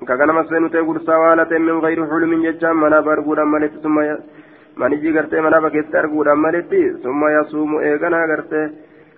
[0.07, 3.97] كغنم سنوتي غرسا والة من غير حلم ججام منا برغودا ملت ثم
[4.81, 8.65] maniji gartee mana bakeetti arguudhaan maletti summa yasuumu eeganaa gartee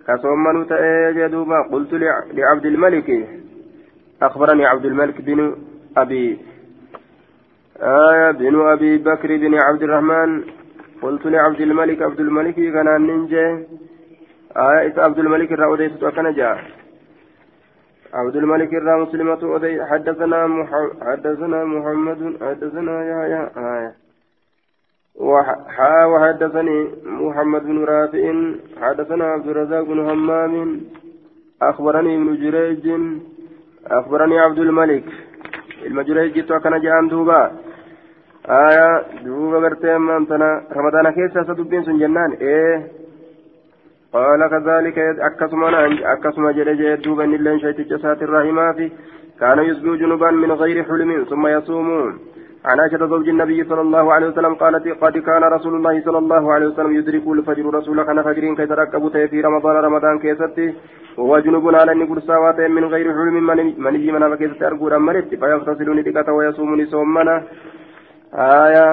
[0.08, 1.94] كصومن تأجي دوبا قلت
[2.34, 3.28] لعبد الملك
[4.22, 5.56] أخبرني عبد الملك بن
[5.98, 6.38] أبي
[7.82, 10.44] آية بن أبي بكر بن عبد الرحمن
[11.02, 13.48] قلت لعبد الملك عبد الملك كان ننجي
[14.58, 16.58] آية عبد الملك الرأوديت وكان جاء
[18.14, 19.42] عبد الملك الرا مسلمة
[19.86, 20.68] حدثنا
[21.02, 23.94] حدثنا محمد حدثنا يحيى آية
[25.16, 28.34] وحا وحدثني محمد بن رافع
[28.82, 30.82] حدثنا عبد الرزاق بن همام
[31.62, 32.86] أخبرني ابن جريج
[33.88, 35.04] أخبرني عبد الملك.
[35.86, 37.52] المجريج وكان جان دوبا.
[38.50, 42.88] آية دوبا قرتي أمامتنا رمضان كيسا سدبين سن جنان إيه
[44.16, 44.98] قال كذلك
[45.30, 45.70] أكسما
[46.14, 48.86] أكسما جريج دوبا نلين شيت جسات الرحمة في
[49.40, 52.14] كان يسبو جنوبا من غير حلم ثم يصومون.
[52.70, 56.54] عن عائشة زوج النبي صلى الله عليه وسلم قالت قد كان رسول الله صلى الله
[56.54, 60.68] عليه وسلم يدرك الفجر رسول كان فجرين كي تركب في رمضان رمضان كيستي
[61.18, 63.36] وهو جنوب على يقول ساوات من غير حلم
[63.84, 65.30] من يجي من فكيست أرجو رمرت.
[65.42, 67.36] فيغتسل ندقة ويصوم نسومنا
[68.34, 68.88] آية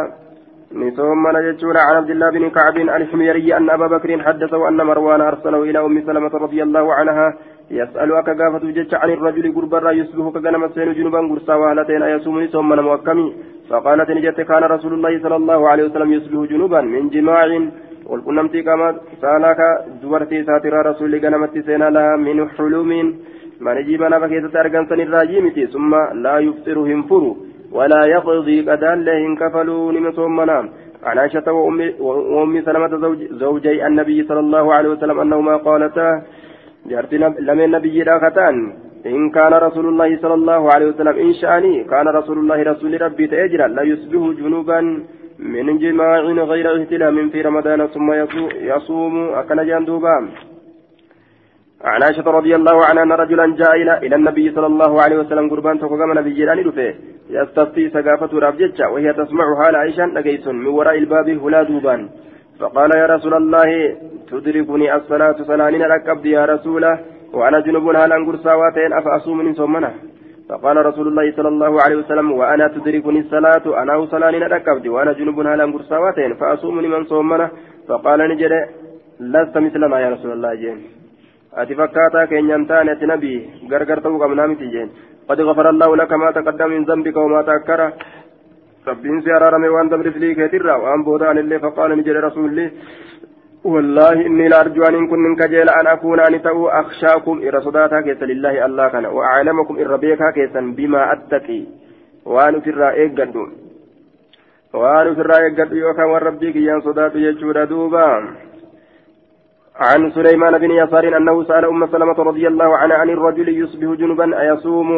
[0.74, 5.62] نسومنا جتشون عن عبد الله بن كعب الحميري أن أبا بكر حدثه أن مروان أرسله
[5.62, 7.34] إلى أم سلمة رضي الله عنها
[7.70, 13.26] يسأل أكغافة جتش عن الرجل قربرا يصبح كغنم سين جنوبا قرصا وهلتين أيصوم نسومنا موكمي
[13.68, 17.48] فقالت نجت كان رسول الله صلى الله عليه وسلم يصبح جنوبا من جماع.
[18.10, 18.88] والقنمتي كما
[19.22, 19.60] سألك
[20.02, 22.90] دورتي ساتر رسول غنمتي سينا لها من حلوم.
[23.64, 25.92] من جيب أنا بكيت أرغن سن الراجيمتي ثم
[26.24, 27.22] لا يفطر هنفر
[27.72, 30.58] ولا يقضي قدان لهم كفلوا نمسومنا
[31.08, 31.52] عن عائشة
[32.32, 36.08] وأم سلمة زوج زوجي النبي صلى الله عليه وسلم أنهما قالتا
[36.90, 37.16] جارتي
[37.48, 38.56] لمن نبي راكتان
[39.06, 43.26] إن كان رسول الله صلى الله عليه وسلم إن شأني كان رسول الله رسول ربي
[43.26, 44.80] تأجرا لا يصبح جنوبا
[45.38, 46.20] من جماع
[46.52, 48.08] غير احتلام في رمضان ثم
[48.72, 50.16] يصوم أكن جندوبا
[51.84, 53.74] عن عائشة رضي الله عنها أن رجلا جاء
[54.06, 56.94] إلى النبي صلى الله عليه وسلم قربان تقوم نبي جيراني رفه
[57.30, 62.08] يستفتي سقافة رابجتشا وهي تسمع حال عائشة نقيس من وراء الباب هلا دوبان.
[62.60, 63.70] فقال يا رسول الله
[64.30, 66.98] تدركني الصلاة صلانين ركبت يا رسوله
[67.32, 69.90] وأنا جنوب هل أنقر ساواتين أفأصوم من صومنا
[70.48, 75.38] فقال رسول الله صلى الله عليه وسلم وأنا تدركني الصلاة أنا صلانين ركبت وأنا جنوب
[75.40, 77.50] هل أنقر ساواتين فأصوم من صومنا
[77.88, 78.52] فقال نجد
[79.20, 81.01] لست مثل ما يا رسول الله جين.
[81.60, 83.38] Ati fakkaataa keenyan taane ati nabii
[83.70, 84.90] gargar ta'uu qabnaa miti jeen
[85.28, 87.86] qad gafara allahu laka maa taqaddama min zambika wamaa taakkara
[88.90, 92.66] rabbiin si araarame waan dabrisii keetirra waan boodaan illee faqaala ni jedhe rasuulli
[93.64, 98.24] والله إني لأرجو أن كن من كجيل أن أكون أن تأو أخشاكم إرى صداتا كيسا
[98.24, 101.62] لله الله كان وأعلمكم إرى بيكا كيسا بما أتقي
[102.26, 103.44] وأن الرائق قدو
[104.74, 108.08] وأن الرائق قدو يوكا وربيك ين صدات يجود دوبا
[109.82, 114.40] عن سليمان بن يسار أنه سأل أم سلمة رضي الله عنها عن الرجل يصبح جنبا
[114.40, 114.90] أيصوم.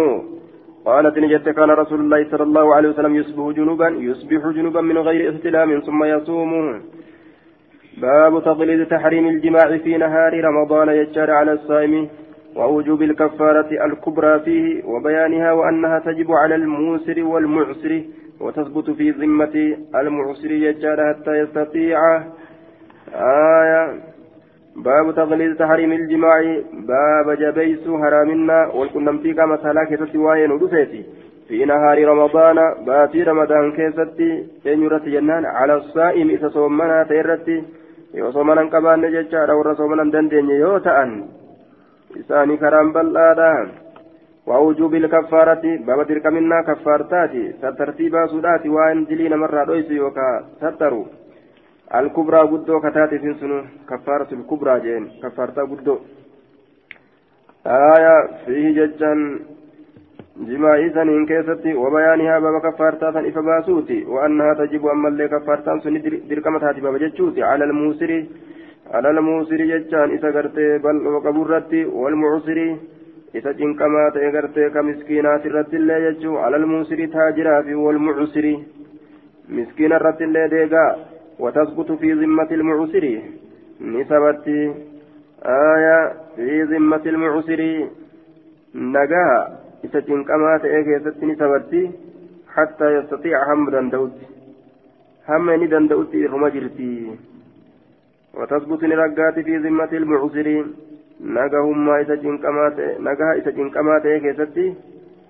[0.86, 5.34] قالت نجت كان رسول الله صلى الله عليه وسلم يصبح جنبا يصبح جنبا من غير
[5.34, 6.82] احتلام ثم يصوم.
[8.02, 12.08] باب تقليد تحريم الجماع في نهار رمضان يجار على الصائم
[12.56, 18.02] ووجوب الكفارة الكبرى فيه وبيانها وأنها تجب على الموسر والمعسر
[18.40, 21.98] وتثبت في ذمة المعسر يجار حتى يستطيع.
[23.14, 24.13] آية
[24.76, 26.40] باب تغليظ تحريم الجماع
[26.72, 31.04] باب جبيس حرامنا والكنمتي كما سلاك تسواين ودفيتي
[31.48, 34.30] في نهار رمضان باتي رمضان كيستي
[34.66, 37.62] إن يرت جنان على الصائم إذا صومنا تيرتي.
[38.14, 41.10] yoo soomanan qabaanne jechaadha warra soomanan dandeenye yoo ta'an
[42.20, 43.52] isaanii karaan bal'aadha
[44.46, 47.52] ووجوب الكفارة باب تلك منا كفارتاتي.
[47.52, 51.04] سترتيبا سوداتي وإن دلينا مرة رويسي وكا ستروا
[51.95, 53.57] الكبرى قدو كتاتي في سنو
[53.89, 55.95] كفارة الكبرى جين كفارتا قدو
[57.67, 59.19] آية فيه ججان
[60.49, 65.95] جماعي سنين كيستي وبيانها باب كفارتا سن إفباسوتي وأنها تجب أما اللي كفارتا سن
[66.29, 68.11] دركمتها باب جتشوتي على الموسر
[68.93, 72.59] على الموسر ججان إذا قرتي بل وقبرتي والمعسر
[73.35, 78.45] إذا جنكما تأغرتي كمسكينات الرد الله يجو على الموسر تاجرا في والمعسر
[79.49, 80.85] مسكين الرد الله ديقا
[81.38, 83.22] وتسقط في ذمة المعسر.
[83.80, 84.46] نسبت
[85.44, 87.88] آية في ذمة المعسر.
[88.74, 91.90] نجاها إذا جنكما تأغرتي نسبت
[92.54, 94.12] حتى يستطيع هم دندوت.
[95.28, 97.16] هم ندندوت إرمجرتي
[98.34, 100.74] وتثبت نرقات في ذمة المعسرين
[101.20, 104.74] نجاهما إذا جنكمات نجاها إذا جنكمات كيستي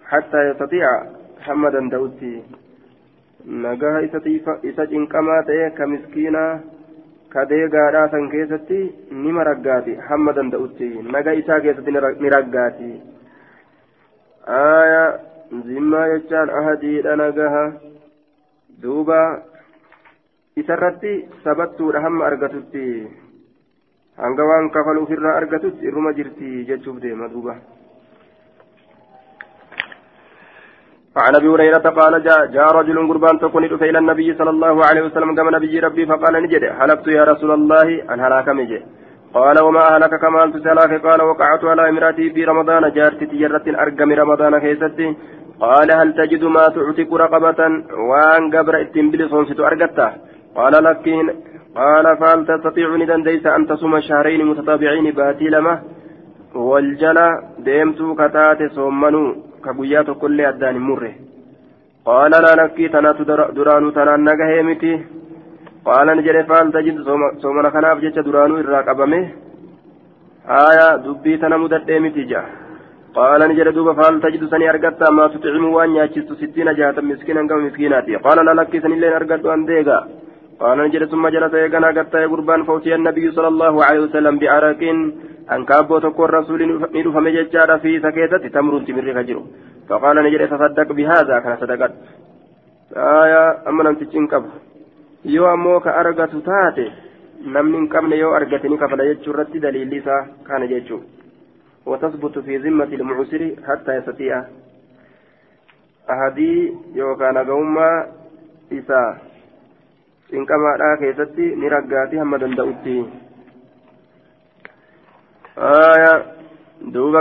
[0.08, 0.86] حتى يستطيع
[3.44, 6.52] nagaa isa cinqamaa ta'e ka miskiinaa
[7.35, 8.78] ka deegaadhaa san keessatti
[9.11, 10.88] nima raggaati hamma danda'utti.
[11.16, 12.90] Nagaa isaa keessatti ni raggaati.
[14.59, 15.02] Aaya
[15.66, 17.64] zimmaa jechaan ahadiidha nagaha.
[18.83, 19.20] Duuba
[20.62, 22.87] isarratti sabattuudha hamma argatutti.
[24.16, 27.57] Hanga waan kafaluuf irraa argatutti irruma jirti jechuuf deema duuba.
[31.16, 35.35] عن أبي هريرة قال جاء, جاء رجل قربان تكون إلى النبي صلى الله عليه وسلم
[35.35, 38.83] كما نبي ربي فقال نجد حلفت يا رسول الله؟ أن هلاك مجد
[39.35, 40.92] قال وما اهلك كما أنت سلاك.
[41.07, 45.16] قال وقعت على إمراتي في رمضان جارتي تجرة أرقم رمضان كيستي
[45.61, 47.61] قال هل تجد ما تعتق رقبة؟
[48.11, 50.11] وان قبر اتنبلي صنصت ارقته
[50.59, 51.24] قال لكن
[51.81, 55.74] قال فهل تستطيع ندن ليس أن تصوم شهرين متتابعين باتي لما
[56.55, 57.29] والجلا
[57.66, 59.53] ديمتو كتات صومنو.
[59.64, 61.12] كبيات كل أدان مره
[62.09, 63.18] قال لا لكي تنات
[63.57, 64.92] درانو تنان نغهيمتي
[65.88, 66.96] قال نجري فهل تجد
[67.42, 69.22] صومنا خناف جيش درانو إراك أبمه
[70.68, 72.42] آية دبي تنمدت ديمتي جا
[73.16, 77.59] قال نجري دوبا فهل تجد سني أرقدت ما تطعم وان ياچست ستين جاتا مسكينا كم
[77.66, 79.98] مسكيناتي قال لا لكي سني لين أرقدت أن ديغا
[80.61, 84.83] قال نجد ثم جلس يغنى قد قربان فوتي النبي صلى الله عليه وسلم بعرق
[85.52, 86.61] أن كابو تكون رسول
[86.94, 89.42] ندف مججار في سكيتة تمر تمر خجر
[89.88, 91.92] فقال نجد تصدق بهذا كان صدقت
[92.96, 93.96] آية أما
[95.24, 96.85] yoo ammoo ka argatu taate
[97.54, 101.02] namni hin qabne yoo argate ni kafala jechuu irratti daliilli isaa kana jechuu
[101.87, 104.44] وتثبت في ذمة المعسر حتى يستطيع
[106.11, 108.07] أهدي يوكان قوما
[108.72, 109.16] إساء
[110.30, 112.38] cinqamaadhaa keessatti ni raggaati hamma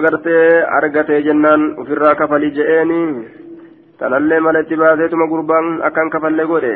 [0.05, 2.99] gartee argatee jennaan ofirraa kafalii je'eeni
[3.99, 6.73] tanallee mala itti baaseetuma gurbaan akkan kafallee godhe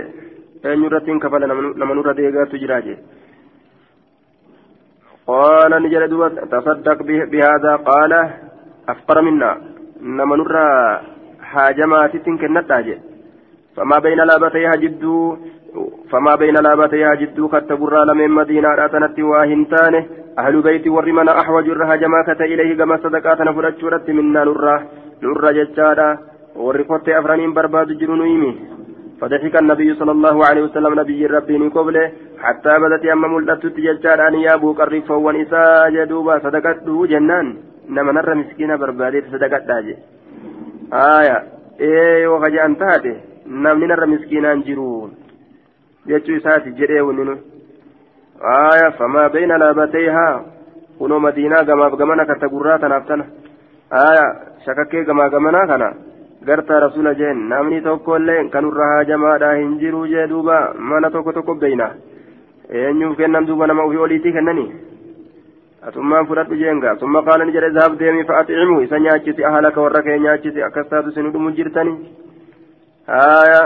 [0.64, 3.00] eenyurratti hin kafale nama nurra deegaatu jira jee
[5.28, 8.14] قال نجل دوبا تصدق بهذا قال
[8.90, 9.52] أفقر منا
[10.02, 10.68] نما نرى
[11.52, 12.80] حاجمات كنتا
[13.76, 15.38] فما بين لابتيها جدو
[16.12, 20.04] فما بين لابتيها جدو كتبرا لمن مدينة أتنت واهنتانه
[20.38, 24.76] أهل بيت ورمنا أحوج الرها جماكة إليه كما صدقات نفرت شرت منا نرى
[25.24, 26.18] نرى ججادا.
[26.56, 28.52] ورقت أفرانين برباد جرنويمي
[29.22, 32.12] فضحك النبي صلى الله عليه وسلم نبي ربي قبله
[32.44, 34.28] حتى بدت أما ملأت ججادا.
[34.28, 36.40] أن يابو قرف ونساء جدوبا.
[36.46, 37.48] صدقته جنان.
[37.90, 39.96] نما نرى مسكين برباديت صدقت داجي.
[40.94, 41.38] آية.
[41.82, 43.16] إيه وخجأ أنتاته
[43.48, 45.12] نمني نرى مسكينان جرون
[46.08, 47.38] jechuu isaati jedhee wuninu
[48.42, 50.42] bayna laabatayhaa
[50.98, 53.26] kunoo madiinaa gamaaf gamana katta gurraa tanaaf tana
[53.90, 54.26] aya
[54.66, 55.94] shakakkee gamaa gamanaa kana
[56.46, 61.90] gartaa rasula jeen namni tokkollee kanurra haajamaadha hin jiru jee duuba mana tokko tokko beyna
[62.70, 64.72] eenyuuf kennan duuba nama ufii oliitii kennanii
[65.88, 70.20] atummaan fudhadhu jeenga summa qaala ni jedhe zahab deemii fa'axicimhu isa nyaachisi ahalaka warra kee
[70.20, 71.98] nyaachisi akkas taatu sinu dhumu jirtanii
[73.08, 73.62] aya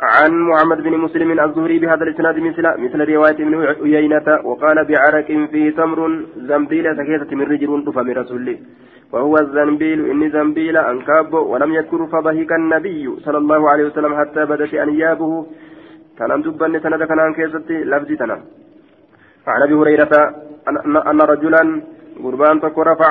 [0.00, 3.54] عن محمد بن مسلم الزهري بهذا الإسناد مثل مثل رواية ابن
[3.94, 8.58] عيينة وقال بعرق فيه تمر زنبيل سكيتة من رجل من رسول.
[9.12, 14.74] وهو الزنبيل إني زنبيل أنكاب ولم يذكر فضحك النبي صلى الله عليه وسلم حتى بدت
[14.74, 15.46] أنيابه
[16.18, 18.38] كان دبا سند كان كيستي لفظ تنا.
[19.46, 20.12] عن أبي هريرة
[21.10, 21.82] أن رجلا
[22.24, 22.56] قربان
[22.90, 23.10] رفع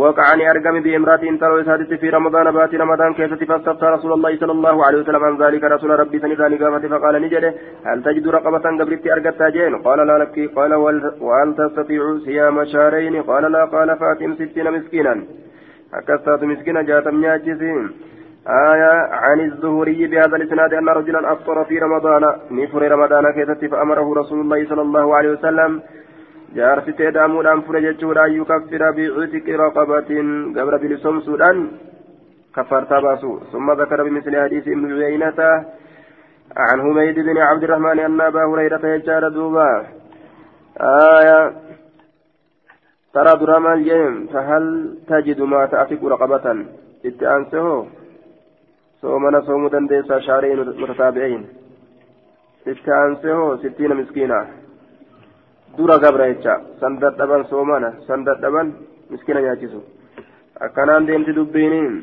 [0.00, 4.86] وقعني أرقم بامرأة ترى سادت في رمضان بات رمضان كيست فاستفتى رسول الله صلى الله
[4.86, 5.64] عليه وسلم عن ذلك.
[5.64, 7.54] رسول ربي سنذاني قامت فقال نجده
[7.86, 10.36] هل تجد رقبة قبلت أرقت جين؟ قال لا لك.
[10.56, 13.64] قال وهل تستطيع صيام شهرين؟ قال لا.
[13.74, 15.14] قال فأتم ستين مسكينا.
[15.94, 17.84] أكستات مسكينة جاتم نياتشسين
[18.72, 18.92] آية
[19.24, 22.22] عن الزهري بهذا الإسناد أن رجلا أفطر في رمضان.
[22.50, 25.70] نفر رمضان كيست فأمره رسول الله صلى الله عليه وسلم
[26.56, 31.58] جارسitee daamuudhaan fure jechuudha yukaffira bi'itiqi raqabatin gabra bilisomsuudhaan
[32.56, 35.38] كفرتا باسو ثم ذكر بمثل حديث ابن عيينة
[36.56, 39.86] عن حميد بن عبد الرحمن أن أبا هريرة يجار دوبا
[40.80, 41.52] آية
[43.14, 44.64] ترى دراما الجيم فهل
[45.08, 46.66] تجد ما تأفك رقبة
[47.04, 47.86] اتأنسه
[49.02, 51.42] صومنا صوم دنديسا شهرين متتابعين
[52.66, 54.63] اتأنسه ستين مسكينة
[55.76, 58.72] dura gabra jecha san dadhaban soomana san dadhaban
[59.10, 59.80] miskina nyaachisu.
[60.60, 61.94] Akkanaan deemti dubbiiniin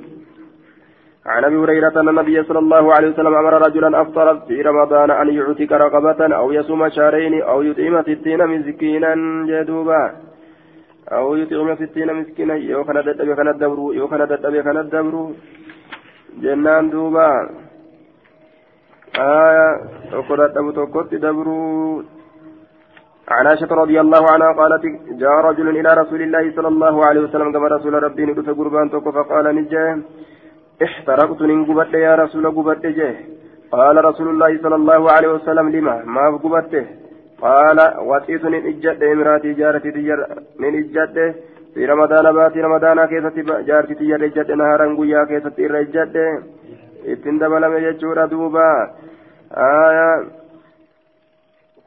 [1.25, 5.27] عن ابي هريره ان النبي صلى الله عليه وسلم أمر رجلا افطر في رمضان ان
[5.29, 9.11] يعتق رقبه أو يصوم شهرين أو يطعم ستين مسكينا
[9.49, 10.03] جدوبا
[11.11, 15.15] أو يطعم ستين مسكينا يو كان ددبي كان الدبر يو كان ددبي كان الدبر
[16.43, 17.29] جنان دوبا
[19.19, 19.67] آية
[20.13, 21.47] وقد دبر دبر
[23.35, 24.83] عن عائشة رضي الله عنها قالت
[25.21, 29.11] جاء رجل إلى رسول الله صلى الله عليه وسلم كما رسول ربي ندف قربان توكو
[29.11, 29.97] فقال نجاه
[30.85, 33.15] احترقت ننقبت يا رسول قبت جاه.
[33.71, 36.85] قال رسول الله صلى الله عليه وسلم لما؟ ما قبته
[37.41, 37.77] قال
[38.07, 40.19] واتيت من إجت إمراتي جارتي تجر
[40.59, 41.35] من إجت
[41.73, 46.15] في رمضان باتي رمضان كيست جارتي تجر إجت نهارا قويا كيست إجت
[47.11, 48.71] اتندب لم يجور دوبا.
[49.57, 50.40] آية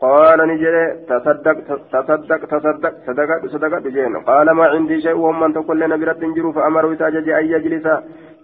[0.05, 1.57] قال نجري تصدق
[1.93, 6.53] تصدق تصدق صدقت صدقت جين قال ما عندي شيء وهم من تقول لنا برد جرو
[6.53, 7.87] فأمروا ساجد أن يجلس.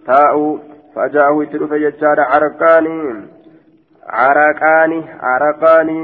[0.07, 0.57] تاءوا
[0.95, 2.97] فجاءه يتلف يجار عرقاني
[4.19, 4.99] عرقاني
[5.29, 5.99] عرقاني.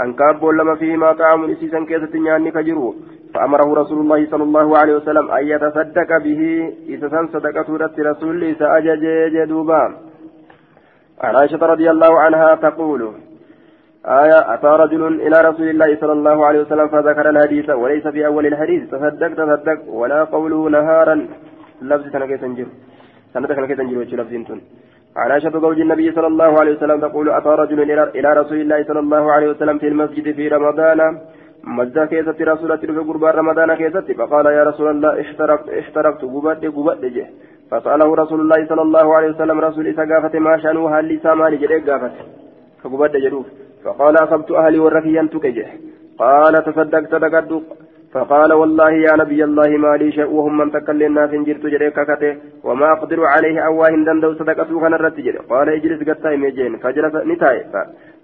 [0.00, 2.94] أنكاب لما فيما طعام نسيسا كيسة نياني كجرو.
[3.34, 6.42] فأمره رسول الله صلى الله عليه وسلم أن يتصدق به.
[6.88, 7.68] إذا صدقة
[8.10, 9.82] رسول الله سأجج جدوبا.
[11.24, 13.02] عن عائشة رضي الله عنها تقول
[14.06, 18.46] آية أتى رجل إلى رسول الله صلى الله عليه وسلم فذكر الحديث وليس في أول
[18.46, 18.90] الحديث.
[18.90, 19.88] تصدق تصدق.
[19.88, 21.26] ولا قوله نهارا.
[21.82, 22.66] لفظ سنة تنجر.
[23.34, 24.60] سنة تنجر وجه لفظ تن
[25.16, 27.78] عن عائشة زوج النبي صلى الله عليه وسلم تقول أتى رجل
[28.18, 31.18] إلى رسول الله صلى الله عليه وسلم في المسجد في رمضان.
[31.64, 37.26] مسجد كيست رسول في قربان رمضان كيست فقال يا رسول الله احترقت احترقت قبت جه
[37.70, 40.04] فسأله رسول الله صلى الله عليه وسلم رسول إسا
[40.38, 41.56] ما شأنه؟ هل لسا مالي
[42.82, 43.46] فقبت جروف
[43.84, 45.66] فقال أصبت أهلي والركيا تكجه
[46.18, 47.52] قال تصدق صدقت
[48.12, 52.32] فقال والله يا نبي الله ما لي شيء وهم من تكل الناس جرت جريك كته
[52.64, 57.58] وما أقدر عليه أواهن دندو صدقته كان الرتجر قال اجلس قد ميجين فجلس نتاي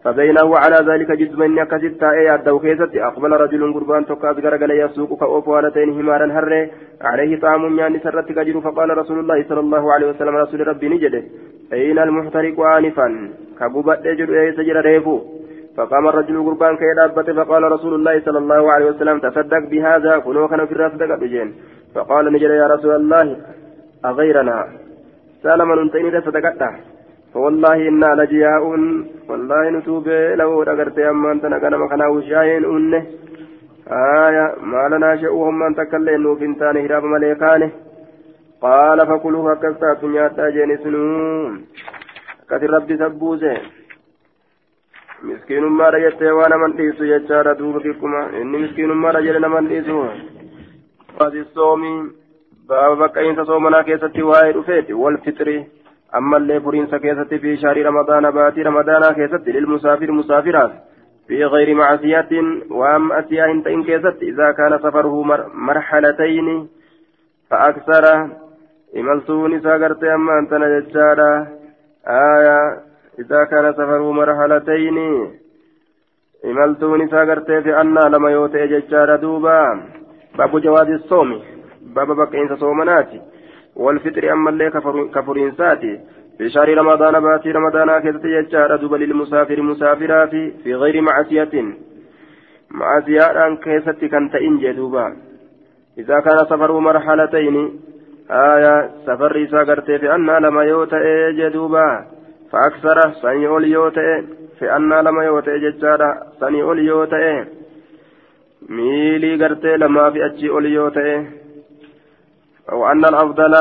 [0.05, 5.21] فبينه على ذلك جد من يكسد تائي الدو كيست أقبل رجل قربان تقاس غرقل يسوق
[5.21, 6.53] كأوف ولتين همارا هر
[7.01, 11.23] عليه طعام يعني سرت كجر فقال رسول الله صلى الله عليه وسلم رسول ربي نجده.
[11.73, 15.21] أين المحترق آنفا كقبت جر سجر ريفو
[15.77, 20.49] فقام الرجل قربان كي دابت فقال رسول الله صلى الله عليه وسلم تصدق بهذا كنوا
[20.49, 21.49] كان في الراس دقا بجين
[21.95, 23.37] فقال نجل يا رسول الله
[24.05, 24.69] أغيرنا
[25.43, 26.63] سالما انتين تصدقت
[27.35, 28.63] فوالله إنا لجياء
[29.29, 30.09] والله نتوب
[30.41, 33.03] لو أغرت أما أنت نقنا مخنا وشاين أنه
[34.27, 37.71] آية ما لنا شيء هم أن تكلموا فنتان هراب مليكانه
[38.63, 41.67] قال فكلوا هكذا نياتا جيني سنون
[42.51, 43.61] كثير ربي سبوزين
[45.23, 49.97] miskiinummaadha jettee waa naman dhiisu jechaadha duuba kikkuma inni miskiinummaadha jedhe naman dhiisu
[51.55, 52.01] soomii
[52.69, 55.57] baaba baqqa'iinsa soomanaa keessatti waa'ee dhufeeti wal fixri
[56.21, 60.77] ammallee furiinsa keessatti fi shaarii ramadaana baatii ramadaanaa keessatti lilmusaafir musaafiraaf
[61.29, 62.29] في غير معصية
[62.71, 65.23] وأم أسياء إن كيست إذا كان سفره
[65.55, 66.69] مرحلتين
[67.51, 68.05] فأكثر
[68.95, 71.47] إملتون ساقرت أما أنت نججارا
[72.07, 72.61] آية
[73.19, 74.99] إذا كان سفره مرحلتين
[76.45, 79.83] إملتون ساقرتي في أن لما يوتي ججار دوبا
[80.39, 81.41] باب جواز الصوم
[81.83, 83.21] باب بقين صومناتي
[83.77, 84.71] والفطر أما اللي
[85.15, 86.01] كفرين ساتي
[86.39, 91.55] في شهر رمضان باتي رمضان كذا ججار دوبا للمسافر مسافرا في, في غير معصية
[92.71, 95.17] معصية أن كيست كانت إنجي دوبا
[95.99, 97.81] إذا كان سفره مرحلتين
[98.32, 102.06] آية سفر ساقرتي في أن لما يوتي جدوبا
[102.52, 104.22] فأكثر سني أولي يوتئ
[104.60, 107.44] في أن لما يوتئ ججارة سني أولي يوتئ
[108.70, 111.22] ميلي قرتي لما في أجي أولي يوتئ
[112.72, 113.54] وأن الأفضل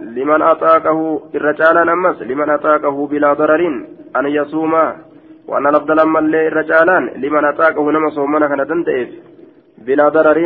[0.00, 3.86] لمن أطاقه الرجال نمس لمن أطاقه بلا ضرر
[4.16, 4.74] أن يصوم
[5.48, 9.08] وأن الأفضل من اللي الرجالان لمن أطاقه نمس ومن كان تنتئف
[9.78, 10.38] بلا ضرر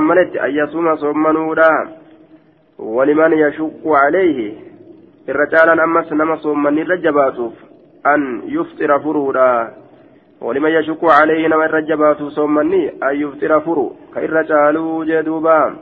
[0.00, 1.70] maletti ayyasuma soommanuudha.
[2.78, 4.58] Waliman yashukku calayhi
[5.28, 7.54] irra caalaan ammas nama soommanni irra jabaatuuf
[8.04, 9.86] an yuftira furuudha.
[10.40, 15.76] ولمن يشك عليه نما الرجبات صومني أن يفطر فرو كإر جالو جدوبا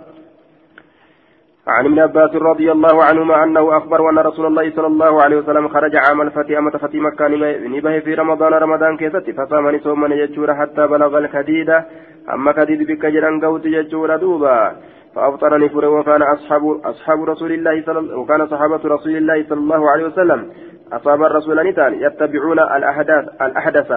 [1.66, 5.68] عن ابن عباس رضي الله عنهما أنه أخبر أن رسول الله صلى الله عليه وسلم
[5.68, 7.28] خرج عام الفتي أمة فتي مكة
[7.74, 11.84] نبه في رمضان رمضان كيست فصامني صومني يجور حتى بلغ الكديدة
[12.32, 14.76] أما كديد بك جران قوت يجور دوبا
[15.14, 20.04] فأفطرني فر وكان أصحاب أصحاب رسول الله صلى وكان صحابة رسول الله صلى الله عليه
[20.04, 20.50] وسلم.
[20.92, 23.92] أصاب الرسول نتان يتبعون الأحداث الأحدث.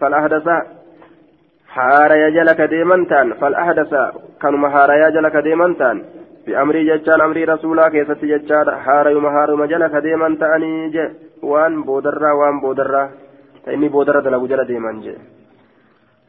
[0.00, 0.48] فالأحدث
[1.68, 3.94] حار يجلك ديمنتان فالأحدث
[4.42, 5.96] كانوا حار يجلك ديمنتان
[6.46, 11.08] بأمري جتان أمري رسولا كيست جتان حار يوم حار مجلك ديمن تأني جي.
[11.42, 13.10] وان بودرة وان بودرة.
[13.68, 15.14] إني بودرة دلقو جل ديمن جي.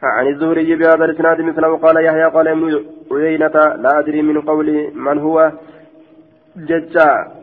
[0.06, 5.18] عن الزهري بهذا الإسناد مثله قال يحيى قال ابن عيينة لا أدري من قول من
[5.18, 5.52] هو
[6.56, 7.36] jecha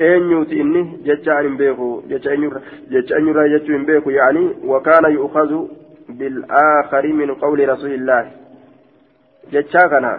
[0.00, 5.70] an hin beeku jecha eenyurraa jechuu hin beeku yaani wakaana yu'kazu
[6.18, 8.30] bil'aakari min qawli rasuulillaahi
[9.52, 10.12] jechaa kana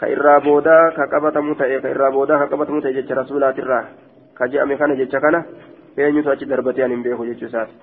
[0.00, 3.84] ka irraa boodaa ka qabatamu ta'e ka irraa boodaa ka qabatamu ta'e jecha rasuulaatirraa
[4.34, 5.44] ka je'ame kana jecha kana
[5.96, 7.74] eenyutu achi darbatee an hin beeku jechuu isaati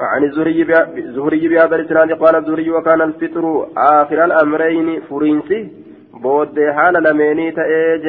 [0.00, 0.64] عن الزهري
[1.16, 5.68] زهري بهذا الإسناد قال الزهري وكان الفطر آخر الأمرين فرنسي
[6.22, 8.06] بود حال لميني تايج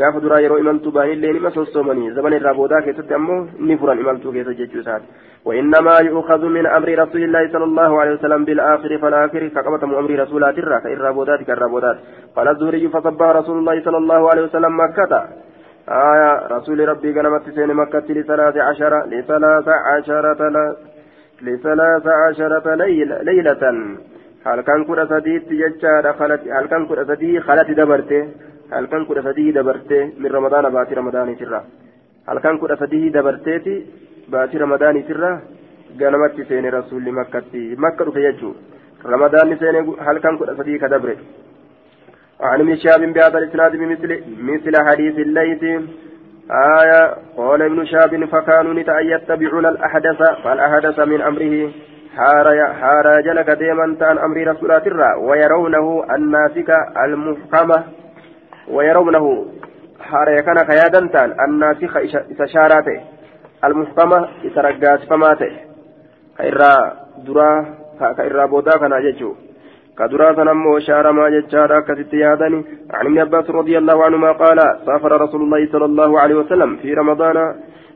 [0.00, 3.38] gaafa duraa yeroo imaltuu baanillee nima sossoomanii zaman irraa boodaa keessatti ammoo
[3.68, 5.08] ni furan imaltuu keessa jechuu isaati
[5.46, 10.58] وإنما يؤخذ من أمر رسول الله صلى الله عليه وسلم بالآخر فالآخر كقبة أمر رسولات
[10.58, 11.96] الرا كالرابودات كالرابودات
[12.36, 15.12] قال الزهري فصبح رسول الله صلى الله عليه وسلم مكة.
[15.88, 17.14] آية رسول ربي
[17.54, 20.40] سين مكة لثلاث عشر لثلاث عشرة
[21.42, 23.70] لثلاث عشرة ليلة,
[24.46, 28.22] هل كان كرة سديد تججار خلت هل كان كرة سديد خلت دبرته
[28.70, 31.60] halkan kudha sadii dabartee min ramadaana baatii ramadaaniitirra
[32.28, 33.74] halkan kudha sadii dabarteeti
[34.30, 35.30] baatii ramadaaniitirra
[36.00, 38.54] ganamatti seene rasuulli makkatti makka dhufe jechuu
[39.12, 41.16] ramadaanni seene halkan kudha sadii ka dabre
[42.40, 44.10] عن ابن شهاب بهذا الاسناد بمثل
[44.50, 45.62] مثل حديث الليث
[46.50, 51.70] آية قال ابن شهاب فكانوا نتا يتبعون الأحدث فالأحدث من أمره؟
[52.80, 56.70] حار جلك ديما تأن أمر رسولات الرا ويرونه الناسك
[57.04, 57.84] المحكمة
[58.68, 59.46] ويرونه
[60.00, 61.96] حارة كان كيادا تأن الناسخ
[62.40, 63.00] إسشاراته
[63.64, 65.52] المحكمة إسرقات فماته
[66.38, 66.92] كإرى
[67.26, 67.64] درا
[68.00, 69.34] كإرى بودا كان جيجو.
[69.98, 72.60] كدرا سنمو شار ما جتشارا كتت يادني
[72.96, 76.94] عن ابن عباس رضي الله عنهما قال سافر رسول الله صلى الله عليه وسلم في
[76.94, 77.36] رمضان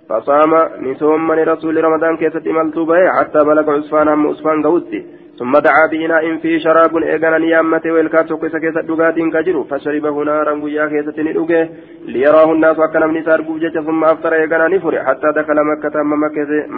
[0.09, 0.53] فصام
[0.87, 5.01] نسوم من رسول رمضان كيست إمالتو حتى بلغ عصفان أم عصفان قوتي
[5.39, 10.87] ثم دعا بإناء فيه شراب إيغانا نيامته والكاتو كيسا كيسا دقاتين كجرو فشربه نارا قيا
[10.93, 11.69] كيسا تندقه
[12.13, 16.17] ليراه الناس وكان من قوجة ثم أفطر إيغانا نفر حتى دخل مكة أما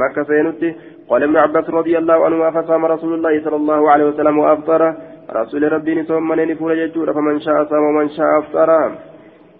[0.02, 0.70] مكة سينتي
[1.08, 4.82] قال ابن عباس رضي الله عنه فصام رسول الله صلى الله عليه وسلم وأفطر.
[5.32, 8.70] رسول ربي نسوم من نفر يجور فمن شاء صام ومن شاء أفطر.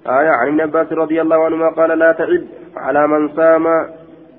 [0.06, 2.46] آية عن ابن عباس رضي الله عنهما قال لا تعد
[2.76, 3.66] على من صام.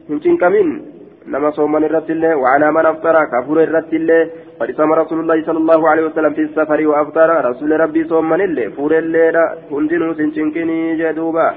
[0.09, 0.85] هنشين كمين؟
[1.27, 4.29] نما صومن الرت الله وعلى من أفطر كفر الرت الله
[4.59, 7.29] قد صام رسول الله صلى الله عليه وسلم في السفر وأفطر.
[7.49, 9.37] رسول ربي صومن الله فور الليل
[9.71, 11.53] هندنو سنشنكني جدوبا.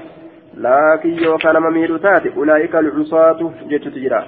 [0.57, 4.21] لكن يوكان ممير تاتي أولئك العصاة جت تجرى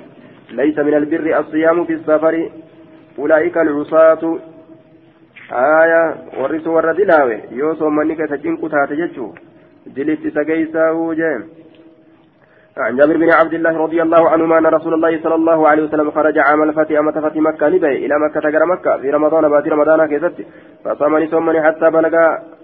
[0.51, 2.49] ليس من البر الصيام في السفر.
[3.19, 4.39] أولئك العصاة
[5.51, 9.27] آية ورث ورد لاوي يوسف منك تجنك تاتي جتشو
[9.95, 11.41] جلت سقيسا وجيم
[12.77, 16.11] عن جابر بن عبد الله رضي الله عنهما أن رسول الله صلى الله عليه وسلم
[16.11, 20.05] خرج عام الفتح أمة فتح مكة نبي إلى مكة تقرى مكة في رمضان بات رمضان
[20.05, 20.37] كيست
[20.83, 22.13] فصامني صومني حتى بلغ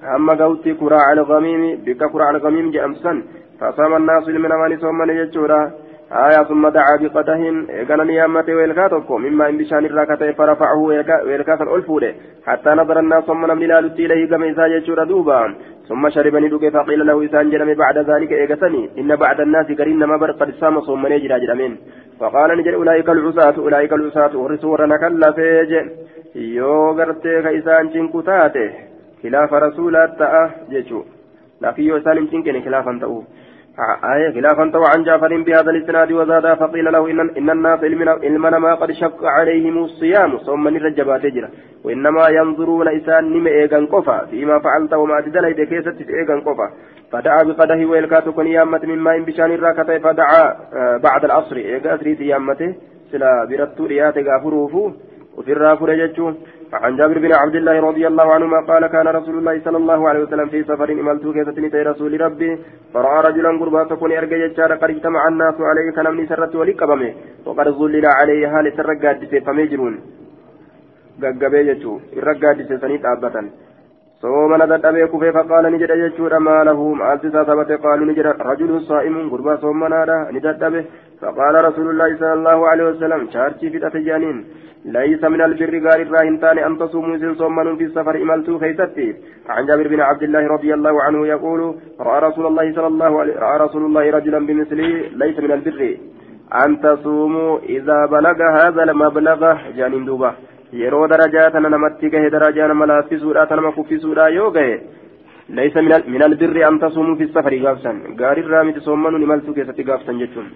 [0.03, 3.13] هم قوتي كراع الغميم بك كراع الغميم جأمسا
[3.59, 5.71] فصام الناس من أماني صومني جتشورا
[6.11, 7.35] آية ثم دعا بقده
[7.69, 10.77] إيقانا نيامته ويلكاتكم مما إن بشان الراكته فرفعه
[11.25, 12.13] ويلكاتا الألفوده
[12.45, 15.55] حتى نظر الناس من من لا إليه كما إساء جتشورا دوبا
[15.89, 20.17] ثم شرب ندوك فقيل له إسان جرم بعد ذلك إيقسني إن بعد الناس قرين ما
[20.17, 21.77] بر قد سام صوم نجرا جرمين
[22.19, 25.73] فقال نجر أولئك العصاة أولئك العصاة ورسول نكلا فيج
[27.45, 28.63] ka isaan cinku taate
[29.21, 31.03] khilaafa rasuulaat ta'a jechuu
[31.61, 33.19] laakiin yoo isaan hin cinkine khilaafan ta'u.
[34.13, 37.79] آية خلافا طوى عن جعفر بهذا الإسناد وزاد فقيل له إن, إن الناس
[38.23, 40.37] علمنا ما قد شق عليهم الصيام.
[40.37, 41.49] صوم من الرجبات تجرى
[41.83, 44.25] وإنما ينظرون إسان نم إيغان قفا.
[44.25, 46.67] فيما فعلت وما تدلي بكيسة إيغان قفا.
[47.11, 50.55] فدعا بقده ويلكات كن يامة من ماء بشان الراكة فدعا
[50.97, 51.55] بعد العصر.
[51.55, 52.75] إيغا أسريت يامته
[53.11, 54.91] سلا برتو ريات غافروفو.
[55.37, 56.33] وفي الرافر جتشو
[56.83, 60.21] عن جابر بن عبد الله رضي الله عنهما قال كان رسول الله صلى الله عليه
[60.25, 62.49] وسلم في سفر إملت كيستني رسول ربي.
[62.93, 67.11] فرأى رجلا قربا تكون أرجى ججار قد اجتمع الناس عليه كنمني سرت ولقبمه
[67.45, 69.95] وقد ظلل عليه هال سرقات فميجرون
[71.23, 72.99] gaggabee jechuu irra gaaddisesanii
[74.25, 78.33] dhaabbatan soomana dadhabee kufee faqaala ni jedha jechuudha maalahu maalti isaa sabate qaalu ni jedha
[78.49, 80.79] rajulun saa'imuun gurbaa soomanaadha ni dadhabe
[81.21, 84.45] faqaala rasuulullaahi sala allahu alehi wasalam chaarchii fidhate jaaniin
[84.85, 89.15] ليس من البر قال الراهن تاني أن تصوموا إذن صومنوا في السفر إملتوا كيستي
[89.49, 93.35] عن جابر بن عبد الله رضي الله عنه يقول رأى رسول الله صلى الله عليه
[93.45, 94.89] رأى رسول الله رجلا بمثله
[95.21, 95.97] ليس من البر
[96.65, 100.31] أن تصوموا إذا بلغ هذا المبلغ جانين دوبه
[100.81, 104.75] yeroo darajaa tana namatti gahe darajaa nama laaffisuudha ta nama kuffisuudha yoo gahe
[105.49, 110.13] ليس من من البر أن تصوموا في السفر غافسا غار الرامي تصومون نملتو كيستي غافسا
[110.13, 110.47] جتون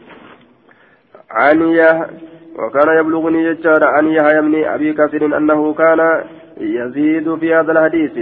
[1.32, 1.61] عن
[2.59, 5.99] وكان يبلغني ججار عن يحيى بن أبي كثير أنه كان
[6.57, 8.15] يزيد في هذا الحديث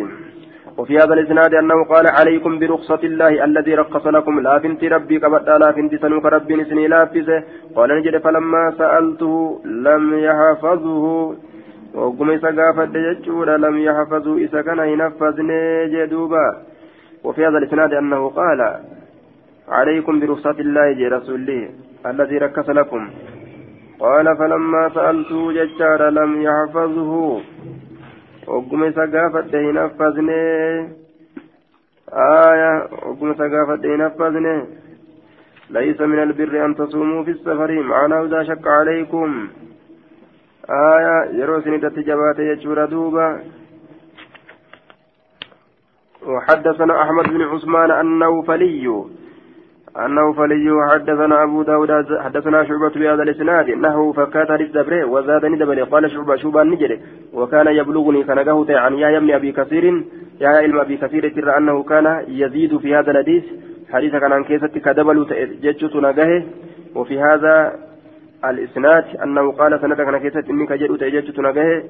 [0.78, 5.58] وفي هذا الإسناد أنه قال عليكم برخصة الله الذي رقص لكم لا فنت ربي كبدا
[5.58, 7.10] لا فنت سنوك ربي نسني لا
[7.76, 11.36] قال نجد فلما سألته لم يحفظه
[11.98, 15.62] وقم إسا قافت جتشورا لم يحفظوا إسا كان ينفذني
[15.94, 16.48] جدوبا
[17.24, 18.62] وفي هذا الإسناد أنه قال
[19.70, 21.70] عليكم برخصة الله جي رسوله
[22.06, 23.10] الذي ركس لكم
[24.00, 27.42] قال فلما سألته جتشارا لم يحفظه
[28.48, 30.44] وقم إسا قافت ينفذني
[32.50, 32.74] آية
[33.06, 34.58] وقم إسا قافت ينفذني
[35.70, 39.48] ليس من البر أن تصوموا في السفر معناه إذا شك عليكم
[40.70, 43.40] آية يرو سندت جبات يجور دوبا
[46.28, 49.04] وحدثنا أحمد بن عثمان النوفلي.
[50.06, 53.70] النوفلي حدثنا أبو داود حدثنا شعبة بهذا الإسناد.
[53.70, 57.00] إنه فكات للدبر وزادني دبر قال شعبة شعبة نجري
[57.34, 60.04] وكان يبلغني كنجهت عن يا ابن أبي كثير.
[60.42, 63.44] يا علم أبي كثير ترى أنه كان يزيد في هذا الحديث.
[63.94, 65.18] حديث كان عن كيسة كدبل
[65.64, 66.44] جتشت نجهه
[66.96, 67.88] وفي هذا
[68.46, 71.84] الإسناد أنه قال سنة كان كيست إني كجد تجد نجاه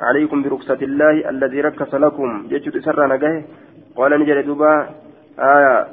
[0.00, 2.46] عليكم برخصة الله الذي ركس لكم.
[2.48, 3.42] جد سر نجاه
[3.96, 4.88] قال نجد دوبا.
[5.38, 5.86] آية.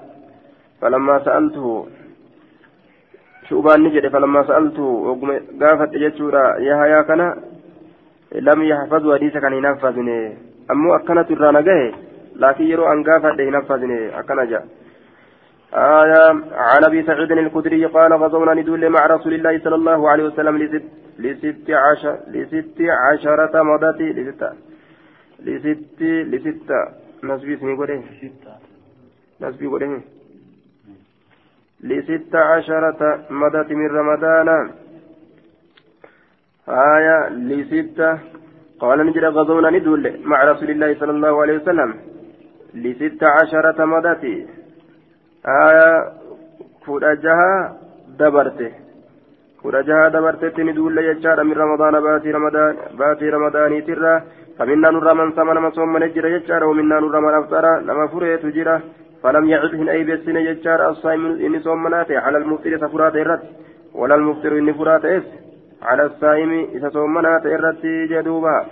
[0.81, 1.87] فلما سألته
[3.49, 4.85] شوبان نجد فلما سألته
[5.61, 7.21] قافت جدشورا يا هيا كان
[8.35, 10.37] لم يحفظ حديث كان ينفذني.
[10.71, 11.91] أمو أكنت الرانجاه
[12.35, 14.19] لكن يرو أن قافت ينفذني.
[14.19, 14.61] أكنجا
[15.77, 20.57] آية عن أبي سعيد الخدري قال غزونا ندول مع رسول الله صلى الله عليه وسلم
[20.57, 20.85] لست
[21.19, 24.43] لست عشر لست عشرة مضت لست
[25.39, 26.71] لست لست.
[27.23, 28.03] نسبي اسمي قوله
[29.41, 30.01] نسبي قوله
[31.83, 34.49] لست عشرة مضت من رمضان.
[36.69, 37.99] آية لست.
[38.79, 41.89] قال نجد غزونا ندول مع رسول الله صلى الله عليه وسلم.
[42.73, 44.23] لست عشرة مضت.
[46.85, 47.75] Kudha jaha
[48.17, 48.73] dabarte.
[49.61, 54.23] Kudha jaha dabartetti ni duulle jechaadha min ramadaana baatii ramadaaniitirra
[54.57, 58.45] فمنا نرى من صام نما صوم من جرى يجار ومنا نرى من أفطر نما فريت
[58.45, 58.81] جرى
[59.23, 63.43] فلم يعد هن أي بسن يجار الصائم إن صوم مناته على المفطر سفرات الرد
[63.93, 65.23] ولا المفطر إن فرات إس
[65.81, 68.65] على الصائم إذا صوم مناته الرد جدوبا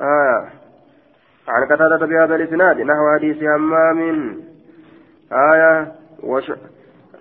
[0.00, 0.40] آه
[1.48, 4.00] عن قتادة بهذا الإسناد نحو حديث همام
[5.32, 6.52] آية وش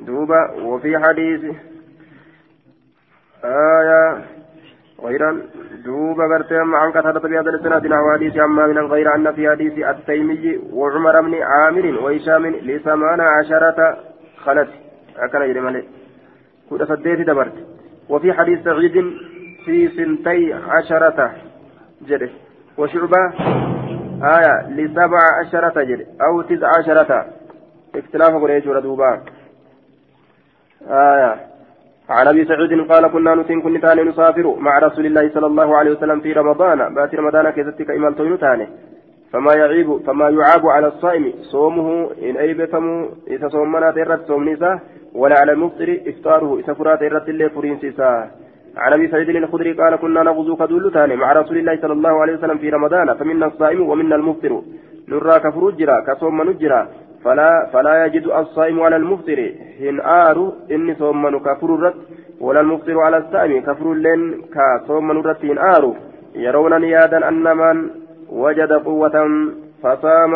[0.02, 1.56] دوبا وفي حديث
[3.46, 4.26] آية
[5.04, 5.32] غير
[5.86, 10.60] دوبا قرتي عن كثرة بهذا الإسناد نحو حديث عما من غير أن في حديث التيمي
[10.74, 13.98] وعمر بن عامر وهشام لثمان عشرة
[14.38, 14.70] خلت
[15.18, 15.84] أكن يجري مالي.
[16.70, 17.54] كنت سديت دبرت.
[18.10, 18.94] وفي حديث سعيد
[19.66, 21.32] في سنتي عشرة
[22.08, 22.32] جري.
[22.78, 23.34] وشعبة
[24.24, 26.06] آية لسبع عشرة جري.
[26.22, 27.26] أو تسع عشرة.
[28.00, 29.22] اختلاف قريش دوبا.
[30.88, 31.36] آية.
[32.10, 35.92] عن أبي سعيد قال كنا نتين كن تاني نسافر مع رسول الله صلى الله عليه
[35.92, 36.94] وسلم في رمضان.
[36.96, 38.68] بات رمضان كيستك إمال تاني.
[39.34, 44.80] فما يعيب فما يعاب على الصائم صومه إن أيبتم إذا صومنا تيرت صوم نساء
[45.14, 48.32] ولا على المفطر إفطاره إذا فرات تيرت اللي فرين سيسا.
[48.78, 52.34] عن أبي سعيد الخدري قال كنا نغزو كدول تاني مع رسول الله صلى الله عليه
[52.34, 53.14] وسلم في رمضان.
[53.14, 54.62] فمنا الصائم ومنا المفطر.
[55.08, 56.88] نرى كفروج جرا كصوم نجرا
[57.26, 59.40] فلا فلا يجد الصائم على المفطر.
[59.82, 60.38] هن آر
[60.72, 61.94] إني صوم كفر الرد.
[62.42, 64.22] ولا المفطر على الصائم كفر لين
[64.56, 65.94] كصوم الرد هن آر
[66.36, 67.78] يرون نيادا أن من
[68.30, 69.18] وجد قوة
[69.84, 70.34] فصام.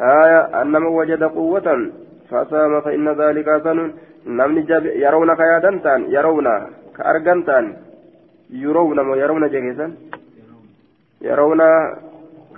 [0.00, 1.68] آية أن من وجد قوة
[2.30, 3.78] فصام فإن ذلك سن.
[4.26, 4.60] نمني
[5.04, 6.48] يرون كيادا تان يرون
[6.96, 7.66] كأرجان تان.
[8.50, 9.92] يرون ويرون جهزا
[11.20, 11.60] يرون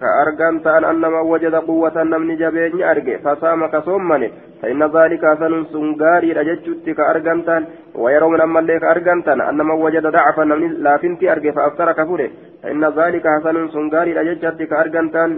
[0.01, 4.28] كأرجان تان أن من وجد قوة نمني جبين أرجع فصام كصومني
[4.62, 7.62] فإن ذلك حسن سنغاري رججت كأرجان تان
[7.94, 12.30] ويرون أما اللي كأرجان تان أن من وجد ضعفا نمني لا فنتي أرجع فأفطر كفره
[12.62, 15.30] فإن ذلك حسن سنغاري رججت كأرجان تان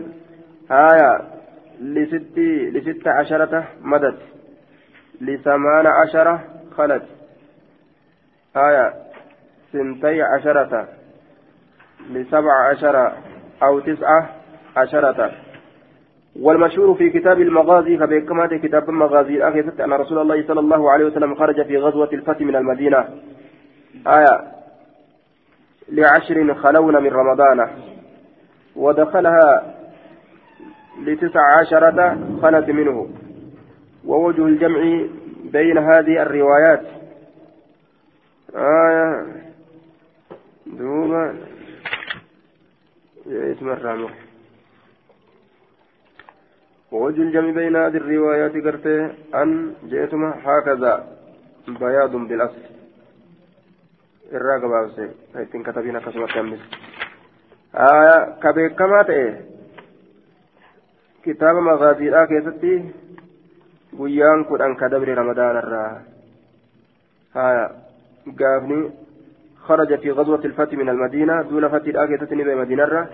[0.71, 1.11] آية
[1.81, 2.39] لست
[2.75, 4.17] لست عشرة مدد
[5.21, 6.41] لثمان عشرة
[6.77, 7.03] خلت
[8.57, 8.87] آية
[9.73, 10.89] سنتي عشرة
[12.11, 13.17] لسبع عشرة
[13.63, 14.42] أو تسعة
[14.77, 15.33] عشرة.
[16.41, 21.35] والمشهور في كتاب المغازي كما كتاب المغازي أخذت أن رسول الله صلى الله عليه وسلم
[21.35, 23.09] خرج في غزوة الفتح من المدينة؟
[24.07, 24.53] آية
[25.89, 27.69] لعشر خلون من رمضان.
[28.77, 29.75] ودخلها
[31.03, 33.09] لتسع عشرة خلت منه.
[34.07, 35.07] ووجه الجمع
[35.45, 36.83] بين هذه الروايات.
[38.57, 39.27] آية
[40.67, 41.35] دوما
[43.27, 44.32] اسم الرامح
[46.93, 50.93] ووجه الجمع بين هذه الروايات قرته أن جئتما هكذا
[51.81, 52.63] بياض بالأصل.
[54.33, 54.97] الراقبة بس
[55.37, 56.61] هيتين كتبين كسمة كمس.
[57.75, 59.41] آية كبير كما تأيه
[61.25, 62.75] كتاب مغازي لا كيستي
[63.93, 65.95] guyyaan kudhan ka dabre ramadaan irraa
[67.37, 67.65] haya
[68.41, 68.81] gaafni
[69.63, 73.07] خرج في غزوة الفتح من المدينة دون فتح الآكية تنبي مدينة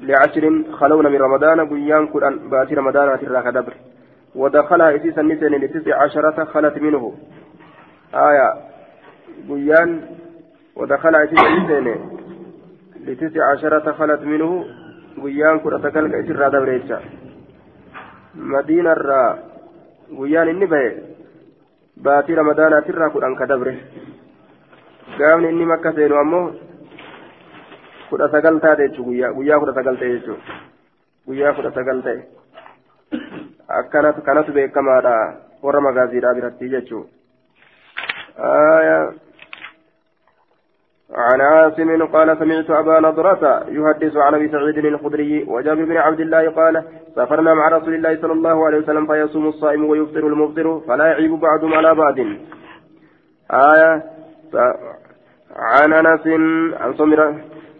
[0.00, 3.74] لعشر خلون من رمضان قيان قرآن باتي رمضان تراك دبر.
[4.34, 7.14] ودخلها إسيس النسان لتسع عشرة خلت منه.
[8.14, 8.48] آية
[9.48, 9.90] قيان
[10.76, 11.86] ودخلها إسيس النسان
[13.06, 14.64] لتسع عشرة خلت منه
[15.22, 16.70] قيان قرآن تكالك إسر دبر
[18.34, 19.38] مدينة را
[20.18, 20.86] قيان النبي
[21.96, 23.68] باتي رمضان تراك قرآن كدبر.
[25.18, 26.52] gaafni inni makka seenu ammoo
[28.10, 30.40] kudha sagal taate jechuun guyyaa kudha sagal ta'e jechuun.
[31.26, 32.20] Guyyaa kudha sagal ta'e
[33.68, 35.14] akkanatu kanatu beekamaadha.
[35.62, 37.08] Warra magaaziidhaa biratti jechuun.
[41.10, 46.50] عن عاصم قال سمعت أبا نضرة يحدث عن أبي سعيد الخدري وجابر بن عبد الله
[46.50, 46.84] قال
[47.14, 51.74] سافرنا مع رسول الله صلى الله عليه وسلم فيصوم الصائم ويفطر المفطر فلا يعيب بعضهم
[51.74, 52.18] على بعض
[53.50, 54.02] آية
[55.56, 56.26] عن انس
[56.80, 57.34] عن صمرة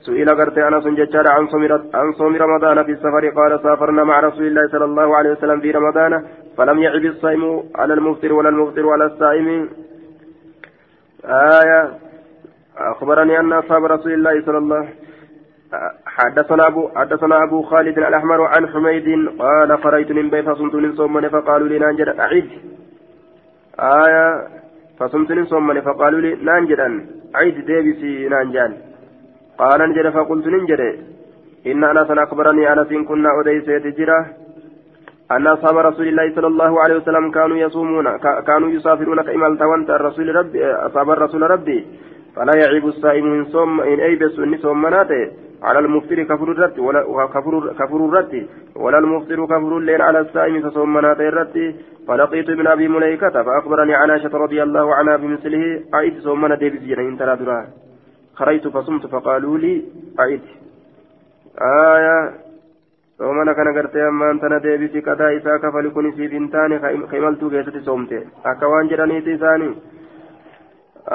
[0.07, 1.29] سئل قرت أنس ججار
[1.95, 5.71] عن صوم رمضان في السفر قال سافرنا مع رسول الله صلى الله عليه وسلم في
[5.71, 6.25] رمضان
[6.57, 9.69] فلم يعب الصائم على المفطر ولا المفطر على الصائم.
[11.25, 11.91] آية.
[12.79, 14.89] أخبرني أن أصحاب رسول الله صلى الله
[16.07, 21.29] حدثنا أبو حدثنا أبو خالد الأحمر عن حميد قال قريت من بيت فصمت من صوم
[21.29, 22.51] فقالوا لي نانجد أعد.
[23.81, 24.49] آية.
[24.99, 26.81] فصمت من صوم فقالوا لي نانجد
[27.35, 28.90] عيد ديبسي نانجان.
[29.61, 30.81] قال نجد فقلت ننجد
[31.71, 34.21] إن أنس أخبرني أنس كنا أديس تجرة
[35.33, 38.07] أن أصحاب رسول الله صلى الله عليه وسلم كانوا يصومون
[38.47, 41.87] كانوا يسافرون كإمال توانت الرسول ربي أصحاب الرسول ربي.
[42.37, 45.31] فلا يعيب الصائم إن صوم إن أيبس إن صوم مناته.
[45.63, 48.47] على المفطر كفر الرد ولا كفر كفر الرد.
[48.77, 51.75] ولا المفطر كفر الليل على الصائم فصوم مناته الرد.
[52.09, 55.83] فلقيت ابن أبي مليكة فأخبرني عن عائشة رضي الله عنها بمثله.
[55.95, 57.67] أعيد صوم مناته بزينة إن ترى
[58.41, 59.75] خرجت فصمت فقالوا لي
[60.21, 60.43] أعيد
[61.61, 62.19] آية
[63.77, 68.21] gartee ammaan tana deebisi qadaa isaa kafali kun siif hin taane ka imaltuu keessatti soomte
[68.53, 69.75] akka waan jedhaniiti isaanii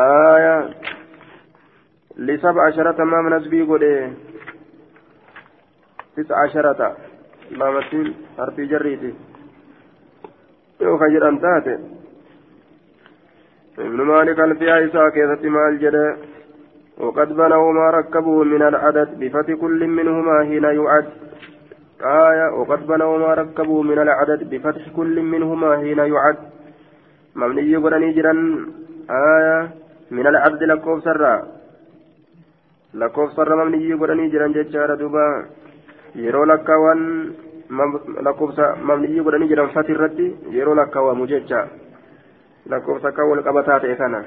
[0.03, 0.59] aayaa
[2.17, 4.13] لسبع عشرة ما من أسبي قولي
[6.17, 6.97] تسع عشرة
[7.51, 9.13] ما مسين حرفي جريتي
[10.81, 11.75] يو خجر أنتاتي
[13.79, 16.17] ابن مالك الفيا إساء كيسة مال جدا
[16.97, 21.07] وقد بنوا ما ركبوا من العدد بفتح كل منهما حين يعد
[22.01, 26.37] آية وقد بنوا ما ركبوا من العدد بفتح كل منهما حين يعد
[27.35, 28.33] ممني قرني جرا
[29.09, 29.69] آية
[30.11, 31.35] من العبد لكوف سرا
[32.95, 35.23] lakkoofsarra mamniyyii godhanii jiran jechaadha duuba
[36.15, 37.01] yeroo lakkaawwan
[38.27, 41.67] lakkoofsa mamniyyii godhanii jiran fati irratti yeroo lakkaawamu jecha
[42.73, 44.23] lakkoofsa akka wal qabataa ta'e kana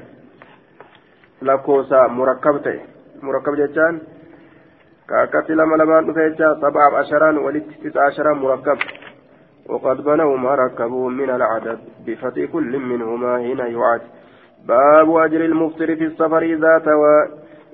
[1.43, 2.81] lakkoofsa murakkab ta'e.
[3.23, 4.01] Murakkab jechaan
[5.07, 8.79] ka akkatti lama lamaan dhufe jecha sabaaf asharaan walitti tisa asharaan murakkab.
[9.69, 14.01] وقد بنوا ما ركبوا من العدد بفتح كل منهما حين يعد
[14.67, 17.17] باب أجر المفطر في السفر إذا توى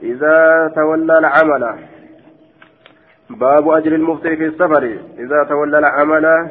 [0.02, 0.38] إذا
[0.74, 1.64] تولى العمل
[3.30, 4.84] باب أجر المفطر في السفر
[5.18, 6.50] إذا تولى العمل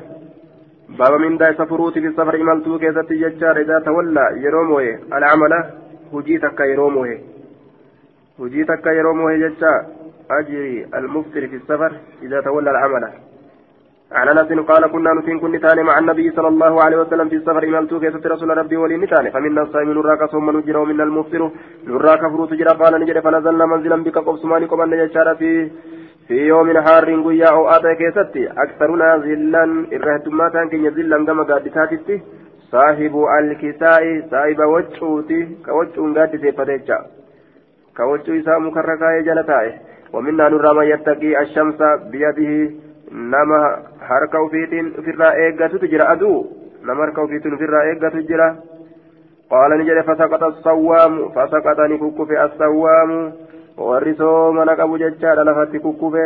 [0.90, 5.54] باب من داي سفروت في السفر إمالتو كيست ججار إذا تولى يروموه العمل
[6.14, 7.20] هجي تكا يروموه
[8.40, 9.86] هجي تكا يروموه ججار
[10.32, 11.92] أجر المفطر في السفر
[12.24, 13.04] إذا تولى العمل
[14.12, 17.66] عن انس قال كنا نتين كن تاني مع النبي صلى الله عليه وسلم في السفر
[17.66, 21.52] مالتو كيست رسول ربي ولي نتاني فمنا الصائم نراك ثم نجر ومنا المفطر
[21.88, 25.52] نراك فرو تجرى قال نجر فنزلنا منزلا بك قبسماني قبل نجر في
[26.28, 29.64] في يوم حار قيا أو آتا كيست أكثرنا ظلا
[29.96, 31.98] إرهتما كان كن ظلا كما قادتاتي
[32.74, 36.98] صاحب الكساء صاحب وجهوتي كوجه قاد سيفتيتشا
[37.98, 39.68] كوجه إساء مكركا يجلتاي
[40.14, 41.80] ومنا نرى من يتقي الشمس
[42.12, 42.72] بيده
[43.12, 43.62] نما
[44.10, 46.38] harka ufiitiin ofirraa eeggatutu jira aduu
[46.88, 48.48] nama harka ufiitiin ofirraa eeggatu jira
[49.52, 53.20] qaala ni jedhe fasaqata assawwaamu fasaqata ni kukkufe assawwaamu
[53.90, 56.26] warri soomana qabu jechaadha lafatti kukkufe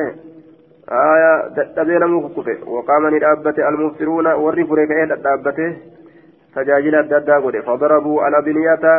[1.02, 3.62] aya dadhabee namuu kukkufe waqaama ni dhaabbate
[6.58, 7.62] tajaajila adda addaa godhe.
[7.70, 8.98] Fadarabuu alabiniyata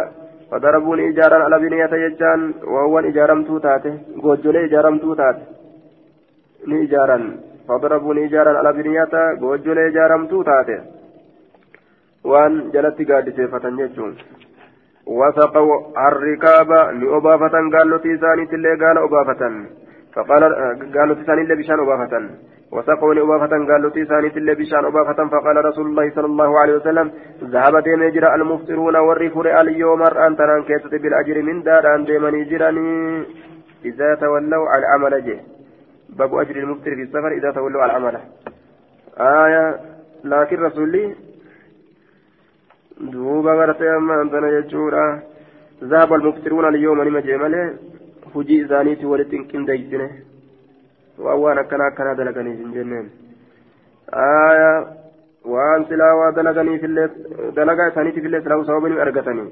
[0.50, 3.92] فضربوا إجارا على بنية يجان وهو إجارمتو تاته
[4.22, 5.42] goojjolee ijaaramtuu taate
[6.66, 7.24] ni ijaaran.
[7.68, 10.78] فضربوا نجارا على بنياتا غوجل جارمتو تاتي
[12.24, 14.12] وان جلت قاد سيفة يجون
[15.18, 15.76] وسقوا
[16.08, 19.42] الركاب لأبافة قالوا تيساني تلي قال أبافة
[20.14, 20.42] فقال
[20.94, 22.14] قالوا تيساني اللي بشان أبافة
[22.72, 27.06] وسقوا لأبافة قالوا تيساني تلي بشان أبافة فقال رسول الله صلى الله عليه وسلم
[27.54, 28.02] ذهب ديم
[28.38, 32.88] المفطرون والرفر اليوم أن تران كيسة بالأجر من دار أن ديمني جراني
[33.84, 35.38] إذا تولوا على عمل جه.
[36.18, 38.20] باب أجر المفطر في السفر إذا تولوا على عمله
[39.18, 39.64] آية
[40.24, 41.14] لكن رسولي
[43.12, 45.22] دوبا غرتي أما أنتنا يجورا
[45.84, 47.74] ذهب المفطرون اليوم لما جمله
[48.36, 50.06] isaaniiti walitti hin qindeeysine
[51.26, 53.06] waan waan akkana akkana dalaganiif hin jenneen
[55.54, 57.08] waan silaa waa dalaganiifillee
[57.56, 59.48] dalagaa isaaniitiifillee silaa sababa nima argatanii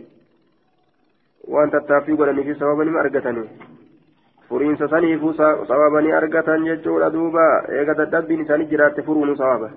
[1.57, 3.49] waan tattaaffii godhaniif sababa nima argatanii
[4.49, 7.45] furiinsa saniifuu sababa ni argatan jechuudha duuba
[7.81, 9.71] eega dadhabbiin isaanii jiraatte furuunu sababa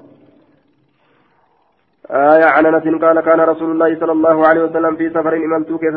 [2.10, 5.94] آية عن أنس قال كان رسول الله صلى الله عليه وسلم في سفر إمامته كيف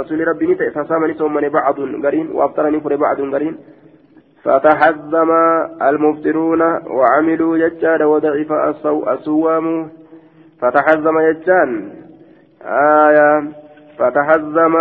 [0.00, 3.54] رسول ربي نتئ فصامني ثم بعض قرين وأفطرني فر بعض قرين
[4.44, 5.30] فتحزم
[5.82, 8.52] المفطرون وعملوا ججاد وضعف
[9.08, 9.88] الصوام
[10.60, 11.90] فتحزم ججان
[12.62, 13.48] آية.
[13.98, 14.74] فتحزم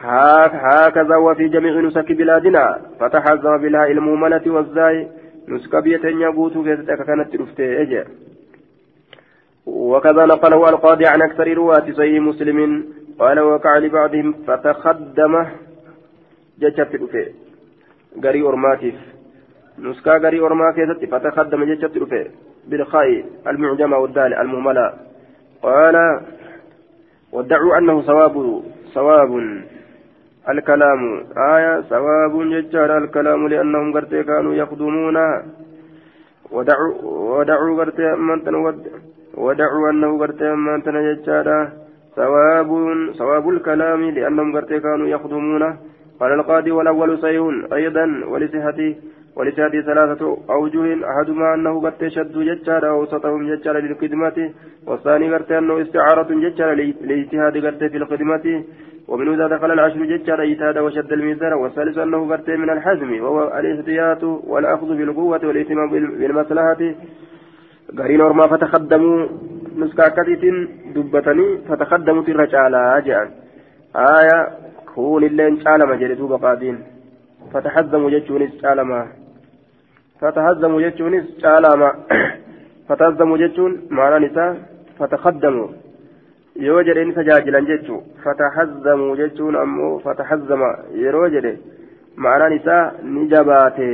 [0.00, 2.80] هكذا وفي جميع نسك بلادنا.
[3.00, 5.08] فتحزم بالهاء المهملة والزاي.
[5.48, 6.76] نسك بيتين يبوت في
[7.06, 8.06] كانت رفته أجر
[9.66, 12.84] وكذا نقله القاضي عن أكثر رواة صحيح مسلم.
[13.18, 15.46] قال وقع لبعضهم فتخدم.
[16.60, 17.26] جتشت رفه
[18.24, 18.94] غري أرماتيف
[19.78, 22.26] نسكا غري أرماتيف فتخدم جتشت رفه
[22.68, 24.92] بالخاء المعجمة والدال المهملة
[25.62, 26.20] قال
[27.32, 28.62] وادعوا أنه صواب
[28.94, 29.30] صواب
[30.48, 35.16] الكلام آية ثواب ججار الكلام لأنهم قرتي كانوا يخدمون
[36.50, 36.92] ودعوا
[37.38, 38.74] ودعوا قرتي أمانتنا
[39.34, 41.68] ودعوا أنه قرتي أمانتنا ججار
[42.16, 42.70] ثواب
[43.18, 45.76] ثواب الكلام لأنهم قرتي كانوا يخدمون
[46.20, 48.96] قال القاضي والأول صحيح أيضا ولصحته
[49.36, 54.50] ولصحته ثلاثة أوجه أحدهما أنه قد شد ججار أوسطهم ججار للخدمة
[54.86, 56.74] والثاني قرتي أنه استعارة ججار
[57.08, 58.64] لاجتهاد قرتي في الخدمة
[59.08, 64.22] ومن إذا دخل العشر ججار إيتاد وشد الميزان والثالث أنه قرت من الحزم وهو الاحتياط
[64.24, 66.94] والأخذ بالقوة والاهتمام بالمصلحة.
[67.98, 69.26] قرين ورما فتخدموا
[69.76, 70.44] نسكا كتيت
[70.94, 72.72] دبتني فتخدموا الرجال
[73.06, 73.30] جاء.
[73.96, 74.63] آية
[74.94, 76.76] كون اللين شالما جلدوا بقادين
[77.52, 79.00] فتحزموا جتشونس شالما
[80.20, 81.90] فتحزموا جتشونس شالما
[82.88, 84.56] فتحزموا جتشون معنى نساء
[84.98, 85.68] فتخدموا
[88.24, 90.68] fatahazzamu jechuun ammoo fatahazzama
[91.04, 91.58] yeroo jedhe
[92.16, 93.86] ma'anaan isaa ni jabaate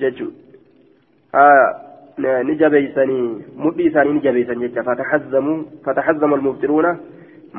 [0.00, 1.44] jechuudha
[2.48, 3.28] ni jabeeysanii
[3.66, 5.54] mudhii isaanii ni jabeeysan jecha fatahazzamu
[5.84, 6.96] fatahazzama almuftiruuna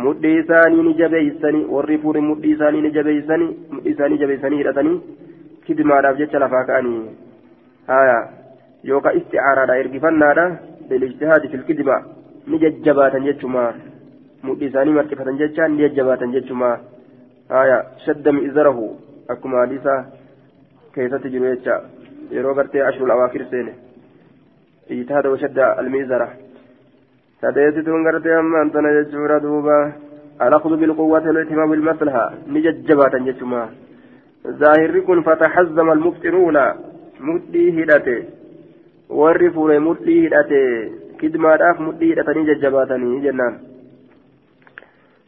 [0.04, 5.02] mudhii isaanii ni jabeeysanii warri fuudhin mudhii isaanii ni jabeeysanii mudhii isaanii jabeeysanii hidhatanii
[5.66, 7.02] kidimaadhaaf jecha lafaa ka'anii
[7.88, 8.18] haya
[8.92, 10.46] yookaan isticaaraadha ergifannaadha
[10.90, 12.04] bilijtihaadi filkidima
[12.48, 13.74] ni jajjabaatan jechuudha.
[14.46, 16.70] mudhii isaanii marqifatan jechaan ni jajjabaatan jechuma
[17.50, 18.86] haya shadda mi'izarahu
[19.34, 19.96] akkuma hadiisa
[20.98, 21.78] keessatti jiru jecha
[22.36, 23.74] yeroo gartee ashrul awaakir seene
[24.98, 26.28] iitaada washadda almi'izara
[27.42, 29.78] sadeessituun gartee ammaan tana jechuudha duuba.
[30.42, 33.70] الأخذ بالقوة والاهتمام بالمصلحة نججبات جتما
[34.48, 36.58] ظاهر كن فتحزم المفطرون
[37.20, 38.24] مدي هدته
[39.10, 43.54] ورفوا مدي هدته كدما داف مدي هدتني ججباتني جنان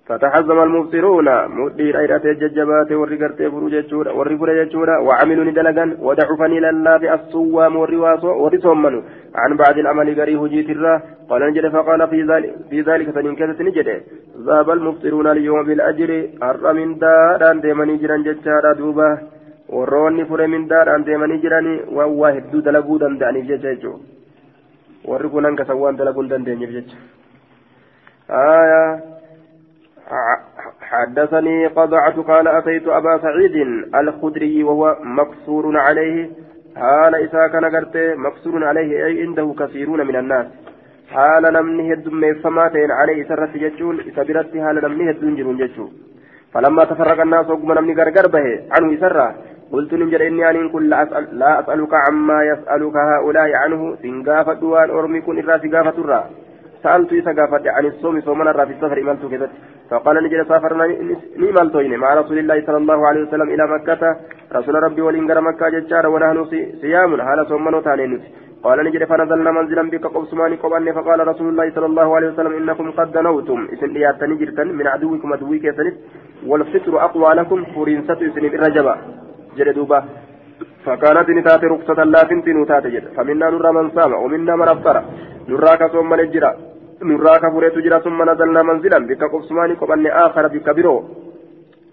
[0.08, 1.28] فتحزم المبصرون
[1.60, 7.76] مدير أيرات الججبات ورقرت فروجة ورقر وعملوا ندلقا ودعفني لله الصوام
[8.44, 8.96] ورسومن
[9.42, 10.94] عن بعد العمل قريه جيت الرا.
[11.30, 13.88] قال نجد فقال في ذلك في ذلك فننكست نجد
[14.48, 16.12] ذهب المبصرون اليوم بالأجر
[16.50, 19.10] أر من داران ديمني جران ججارا دوبا.
[19.76, 25.66] warroonni fure mindaadhaan deemanii jiranii waan waa hedduu dalaguu danda'aniif jecha jechuudha warri kun hanga
[25.68, 26.96] san waan dalaguu hin dandeenyeef jecha
[30.82, 33.56] حدثني قضعة قال أتيت أبا سعيد
[33.96, 36.30] الخدري وهو مكسور عليه.
[36.76, 37.66] حال إساء كان
[38.18, 40.46] مكسور عليه أي عنده كثيرون من الناس.
[41.12, 45.92] حال نمني هدم فماتين عليه سرت ججون إسابرت حال نمني هدون جرون ججون
[46.54, 48.48] فلما تفرق الناس وقم نمني غرغر به.
[48.72, 49.36] عنه سرة
[49.72, 53.96] قلت ننجر إني أن كل لا, أسأل لا أسألك عما يسألك هؤلاء عنه.
[54.02, 55.56] سنغافة دوان أرمي كن إرى
[56.04, 56.24] الرّ
[56.88, 59.48] سألت إذا قافت عن الصوم صومنا في السفر إمالت كذا
[59.90, 60.86] فقال نجد سافرنا
[61.42, 64.02] نيمالتوين مع رسول الله صلى الله عليه وسلم إلى مكة
[64.58, 66.38] رسول ربي ولنقر مكة ججار ونحن
[66.82, 68.14] صيام هذا صومنا تانين
[68.66, 72.88] قال نجد فنزلنا منزلا بك قبسماني قباني فقال رسول الله صلى الله عليه وسلم إنكم
[72.98, 73.60] قد دنوتم.
[73.74, 75.96] إسن ليات نجرتا من عدوكم عدوي كيسنت.
[76.50, 78.94] والفطر أقوى لكم فرنسة إسن الرجبة
[79.58, 80.00] جلدوبا
[80.86, 83.06] فكانت نتات رخصة لا تنتي نتات جد.
[83.16, 84.98] فمنا نرى من صام ومنا من أفطر.
[85.52, 86.52] نرى كصوم من الجرا
[87.02, 91.04] نرى كفريت جرا ثم نزلنا منزلا بك قبسماني قباني آخر بك برو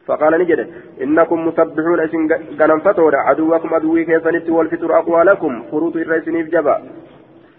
[0.07, 0.61] فقال نجد
[1.03, 2.23] إنكم مسبحون إسن
[2.61, 6.77] غنم فتورا عدوكم عدوي كيسنت والفطر أقوى لكم فروت الرئيسين جبا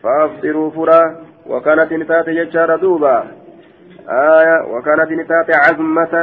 [0.03, 1.01] فافطروا فرا
[1.51, 3.15] وكانت نتات يجار دوبا
[4.09, 6.13] آية وكانت نتات عزمة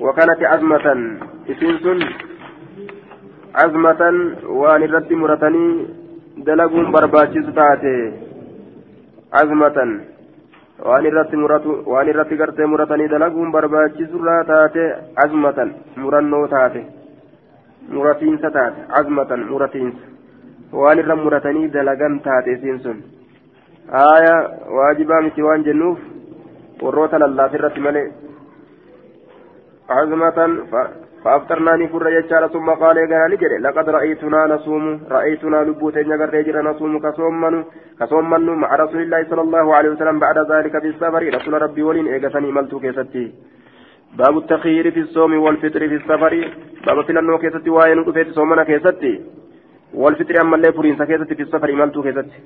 [0.00, 0.86] وكانت عزمة
[1.50, 1.98] إسنسن
[3.54, 4.02] عزمة
[4.46, 5.86] وان الرد مرتني
[6.46, 8.27] دلقون برباچس تاتي
[9.32, 9.90] azmatan.
[10.84, 14.84] Waan irratti muratu waan irratti gartee muratanii dalaguun barbaachisurraa taate
[15.24, 15.74] azmatan.
[15.96, 16.84] Murannoo taate.
[17.88, 18.80] Muratiinsa taate.
[19.00, 20.04] Azmatan muratiinsa.
[20.72, 23.02] Waan irra muratanii dalagan taate isiin sun.
[23.92, 24.36] Aaya
[24.76, 25.98] waajibaa miti waan jennuuf
[26.82, 28.08] warroota lallaaf irratti malee.
[29.88, 30.58] Azmatan
[31.24, 34.84] فأفطرنا نفر يجار ثم قال يا نجري لقد رأيتنا نصوم.
[35.10, 36.10] رأيتنا لبوتين
[36.40, 37.64] يجر نصوم كصومن
[38.00, 41.22] كصومن مع رسول الله صلى الله عليه وسلم بعد ذلك في السفر.
[41.36, 43.24] رسول ربي ولين إيجاسني ملتو كيستي.
[44.18, 46.32] باب التخيير في الصوم والفطر في السفر.
[46.86, 49.12] باب فلنو كيستي وين رفيت صومنا كيستي.
[49.94, 52.38] والفطر أما اللي فرين كيستي في السفر ملتو كيستي.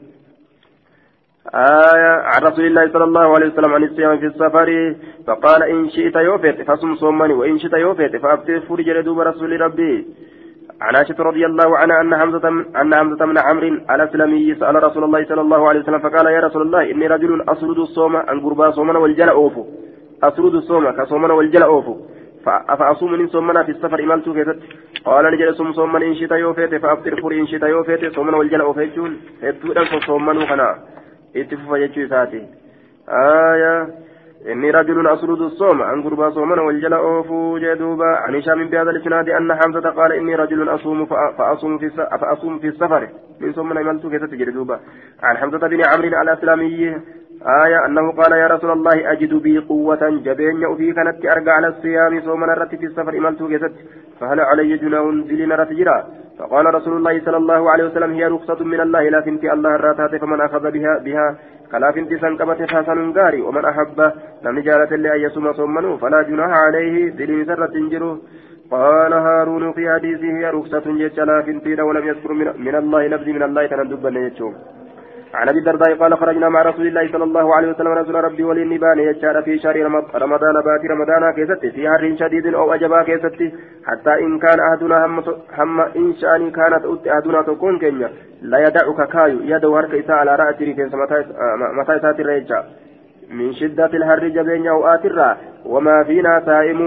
[1.46, 4.94] آية عن رسول الله صلى الله عليه وسلم عن الصيام في السفر
[5.26, 10.06] فقال إن شئت يوفيت فصم صومني وإن شئت يوفيت فأفتر فرج لدوب رسول ربي.
[10.80, 12.48] عن عائشة رضي الله عنها أن حمزة
[12.80, 16.62] أن حمزة بن عمرو الأسلمي سأل رسول الله صلى الله عليه وسلم فقال يا رسول
[16.62, 19.64] الله إني رجل أسرد الصوم عن قربا صومنا والجل أوفو.
[20.22, 21.96] أسرد الصوم كصومنا والجل أوفو.
[22.78, 24.58] فأصوم من صومنا في السفر إمالت كيست
[25.04, 29.16] قال نجل صوم صومنا إن شئت يوفيت فأفتر فري إن شئت يوفيت صومنا والجل أوفيتون.
[29.42, 30.78] هدوء صومنا خنا.
[31.34, 32.42] Itti fufa jechuu isaati
[34.42, 39.54] إني رجل أسرد الصوم عن قربا صومنا والجل أوفو جدوبا عن هشام بهذا الإسناد أن
[39.54, 41.06] حمزة قال إني رجل أصوم
[41.38, 43.08] فأصوم في فأصوم في السفر
[43.40, 44.80] من صومنا عملت كيف تجدوبا
[45.22, 46.96] عن حمزة بن عمرو الأسلامي
[47.46, 52.20] آية أنه قال يا رسول الله أجد بي قوة جبين في كانت أرجع على الصيام
[52.20, 53.62] صومنا رت في السفر عملت كيف
[54.20, 56.04] فهل علي جناح زلنا رتجرا
[56.38, 60.14] فقال رسول الله صلى الله عليه وسلم هي رخصة من الله لا تنتي الله الراتات
[60.20, 61.36] فمن أخذ بها بها.
[61.72, 64.12] كلا فنتي سنكبت حسن غاري ومن أحب
[64.44, 67.10] لم جالت اللي أن يصوم صومنه فلا جناح عليه.
[67.10, 68.18] دليل سرة
[68.70, 72.32] قال هارون في حديثه هي رخصة جيتش لا فنتي ولم يذكر
[72.66, 74.54] من الله لفظ من الله تندب يجوم
[75.34, 78.98] عن أبي الدرداء قال خرجنا مع رسول الله صلى الله عليه وسلم رسول ربي وللنبان
[78.98, 79.76] يجار في شهر
[80.14, 83.54] رمضان بات رمضان كيستي في حر شديد أو أجبا كيستي
[83.86, 85.22] حتى إن كان أحدنا هم,
[85.58, 88.10] هم إن شأني كانت أحدنا تكون كينيا
[88.42, 90.90] لا يدعك كايو يدو هرك إساء على رأسه في
[91.78, 92.62] متى إساء الرجع
[93.30, 96.80] من شدة الحر جبين أو آترا وما فينا سائم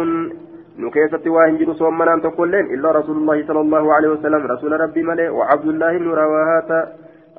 [0.79, 5.27] نكيست واهن جلو صومنا تقولين إلا رسول الله صلى الله عليه وسلم رسول ربي ملئ
[5.29, 6.69] وعبد الله بن رواهات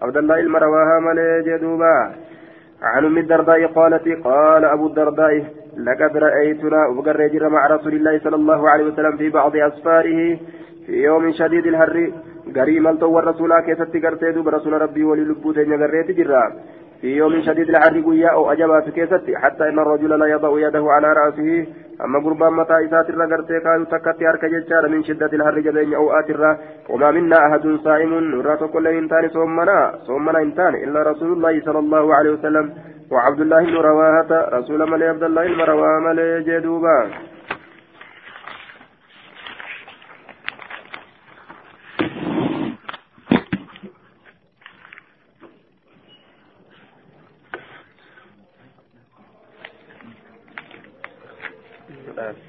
[0.02, 2.12] عبد الله المرواها ملي جدوبا.
[2.82, 5.44] عن ام الدرداء قالت قال أبو الدرداء
[5.78, 10.38] لقد رأيتنا وبقر مع رسول الله صلى الله عليه وسلم في بعض أسفاره
[10.86, 12.12] في يوم شديد الهر.
[12.56, 16.52] قريم التو الرسول كيست قرتي دوب رسول ربي وللبوت نغريت جرا.
[17.00, 21.12] في يوم شديد الحر قويا أو اجبات كيست حتى إن الرجل لا يضع يده على
[21.12, 21.66] رأسه.
[22.04, 26.30] أما قربان متى إسات الرا قرتي كايو تكتي أرك ججار من شدة الحر جبين أوآت
[26.30, 26.58] الرا
[26.90, 32.14] وما منا أحد صائم نرات كل إنتان صومنا صومنا إنتان إلا رسول الله صلى الله
[32.14, 32.66] عليه وسلم
[33.12, 36.98] وعبد الله بن رواهة رسول ملي عبد الله المروى ملي جدوبا
[52.16, 52.45] with.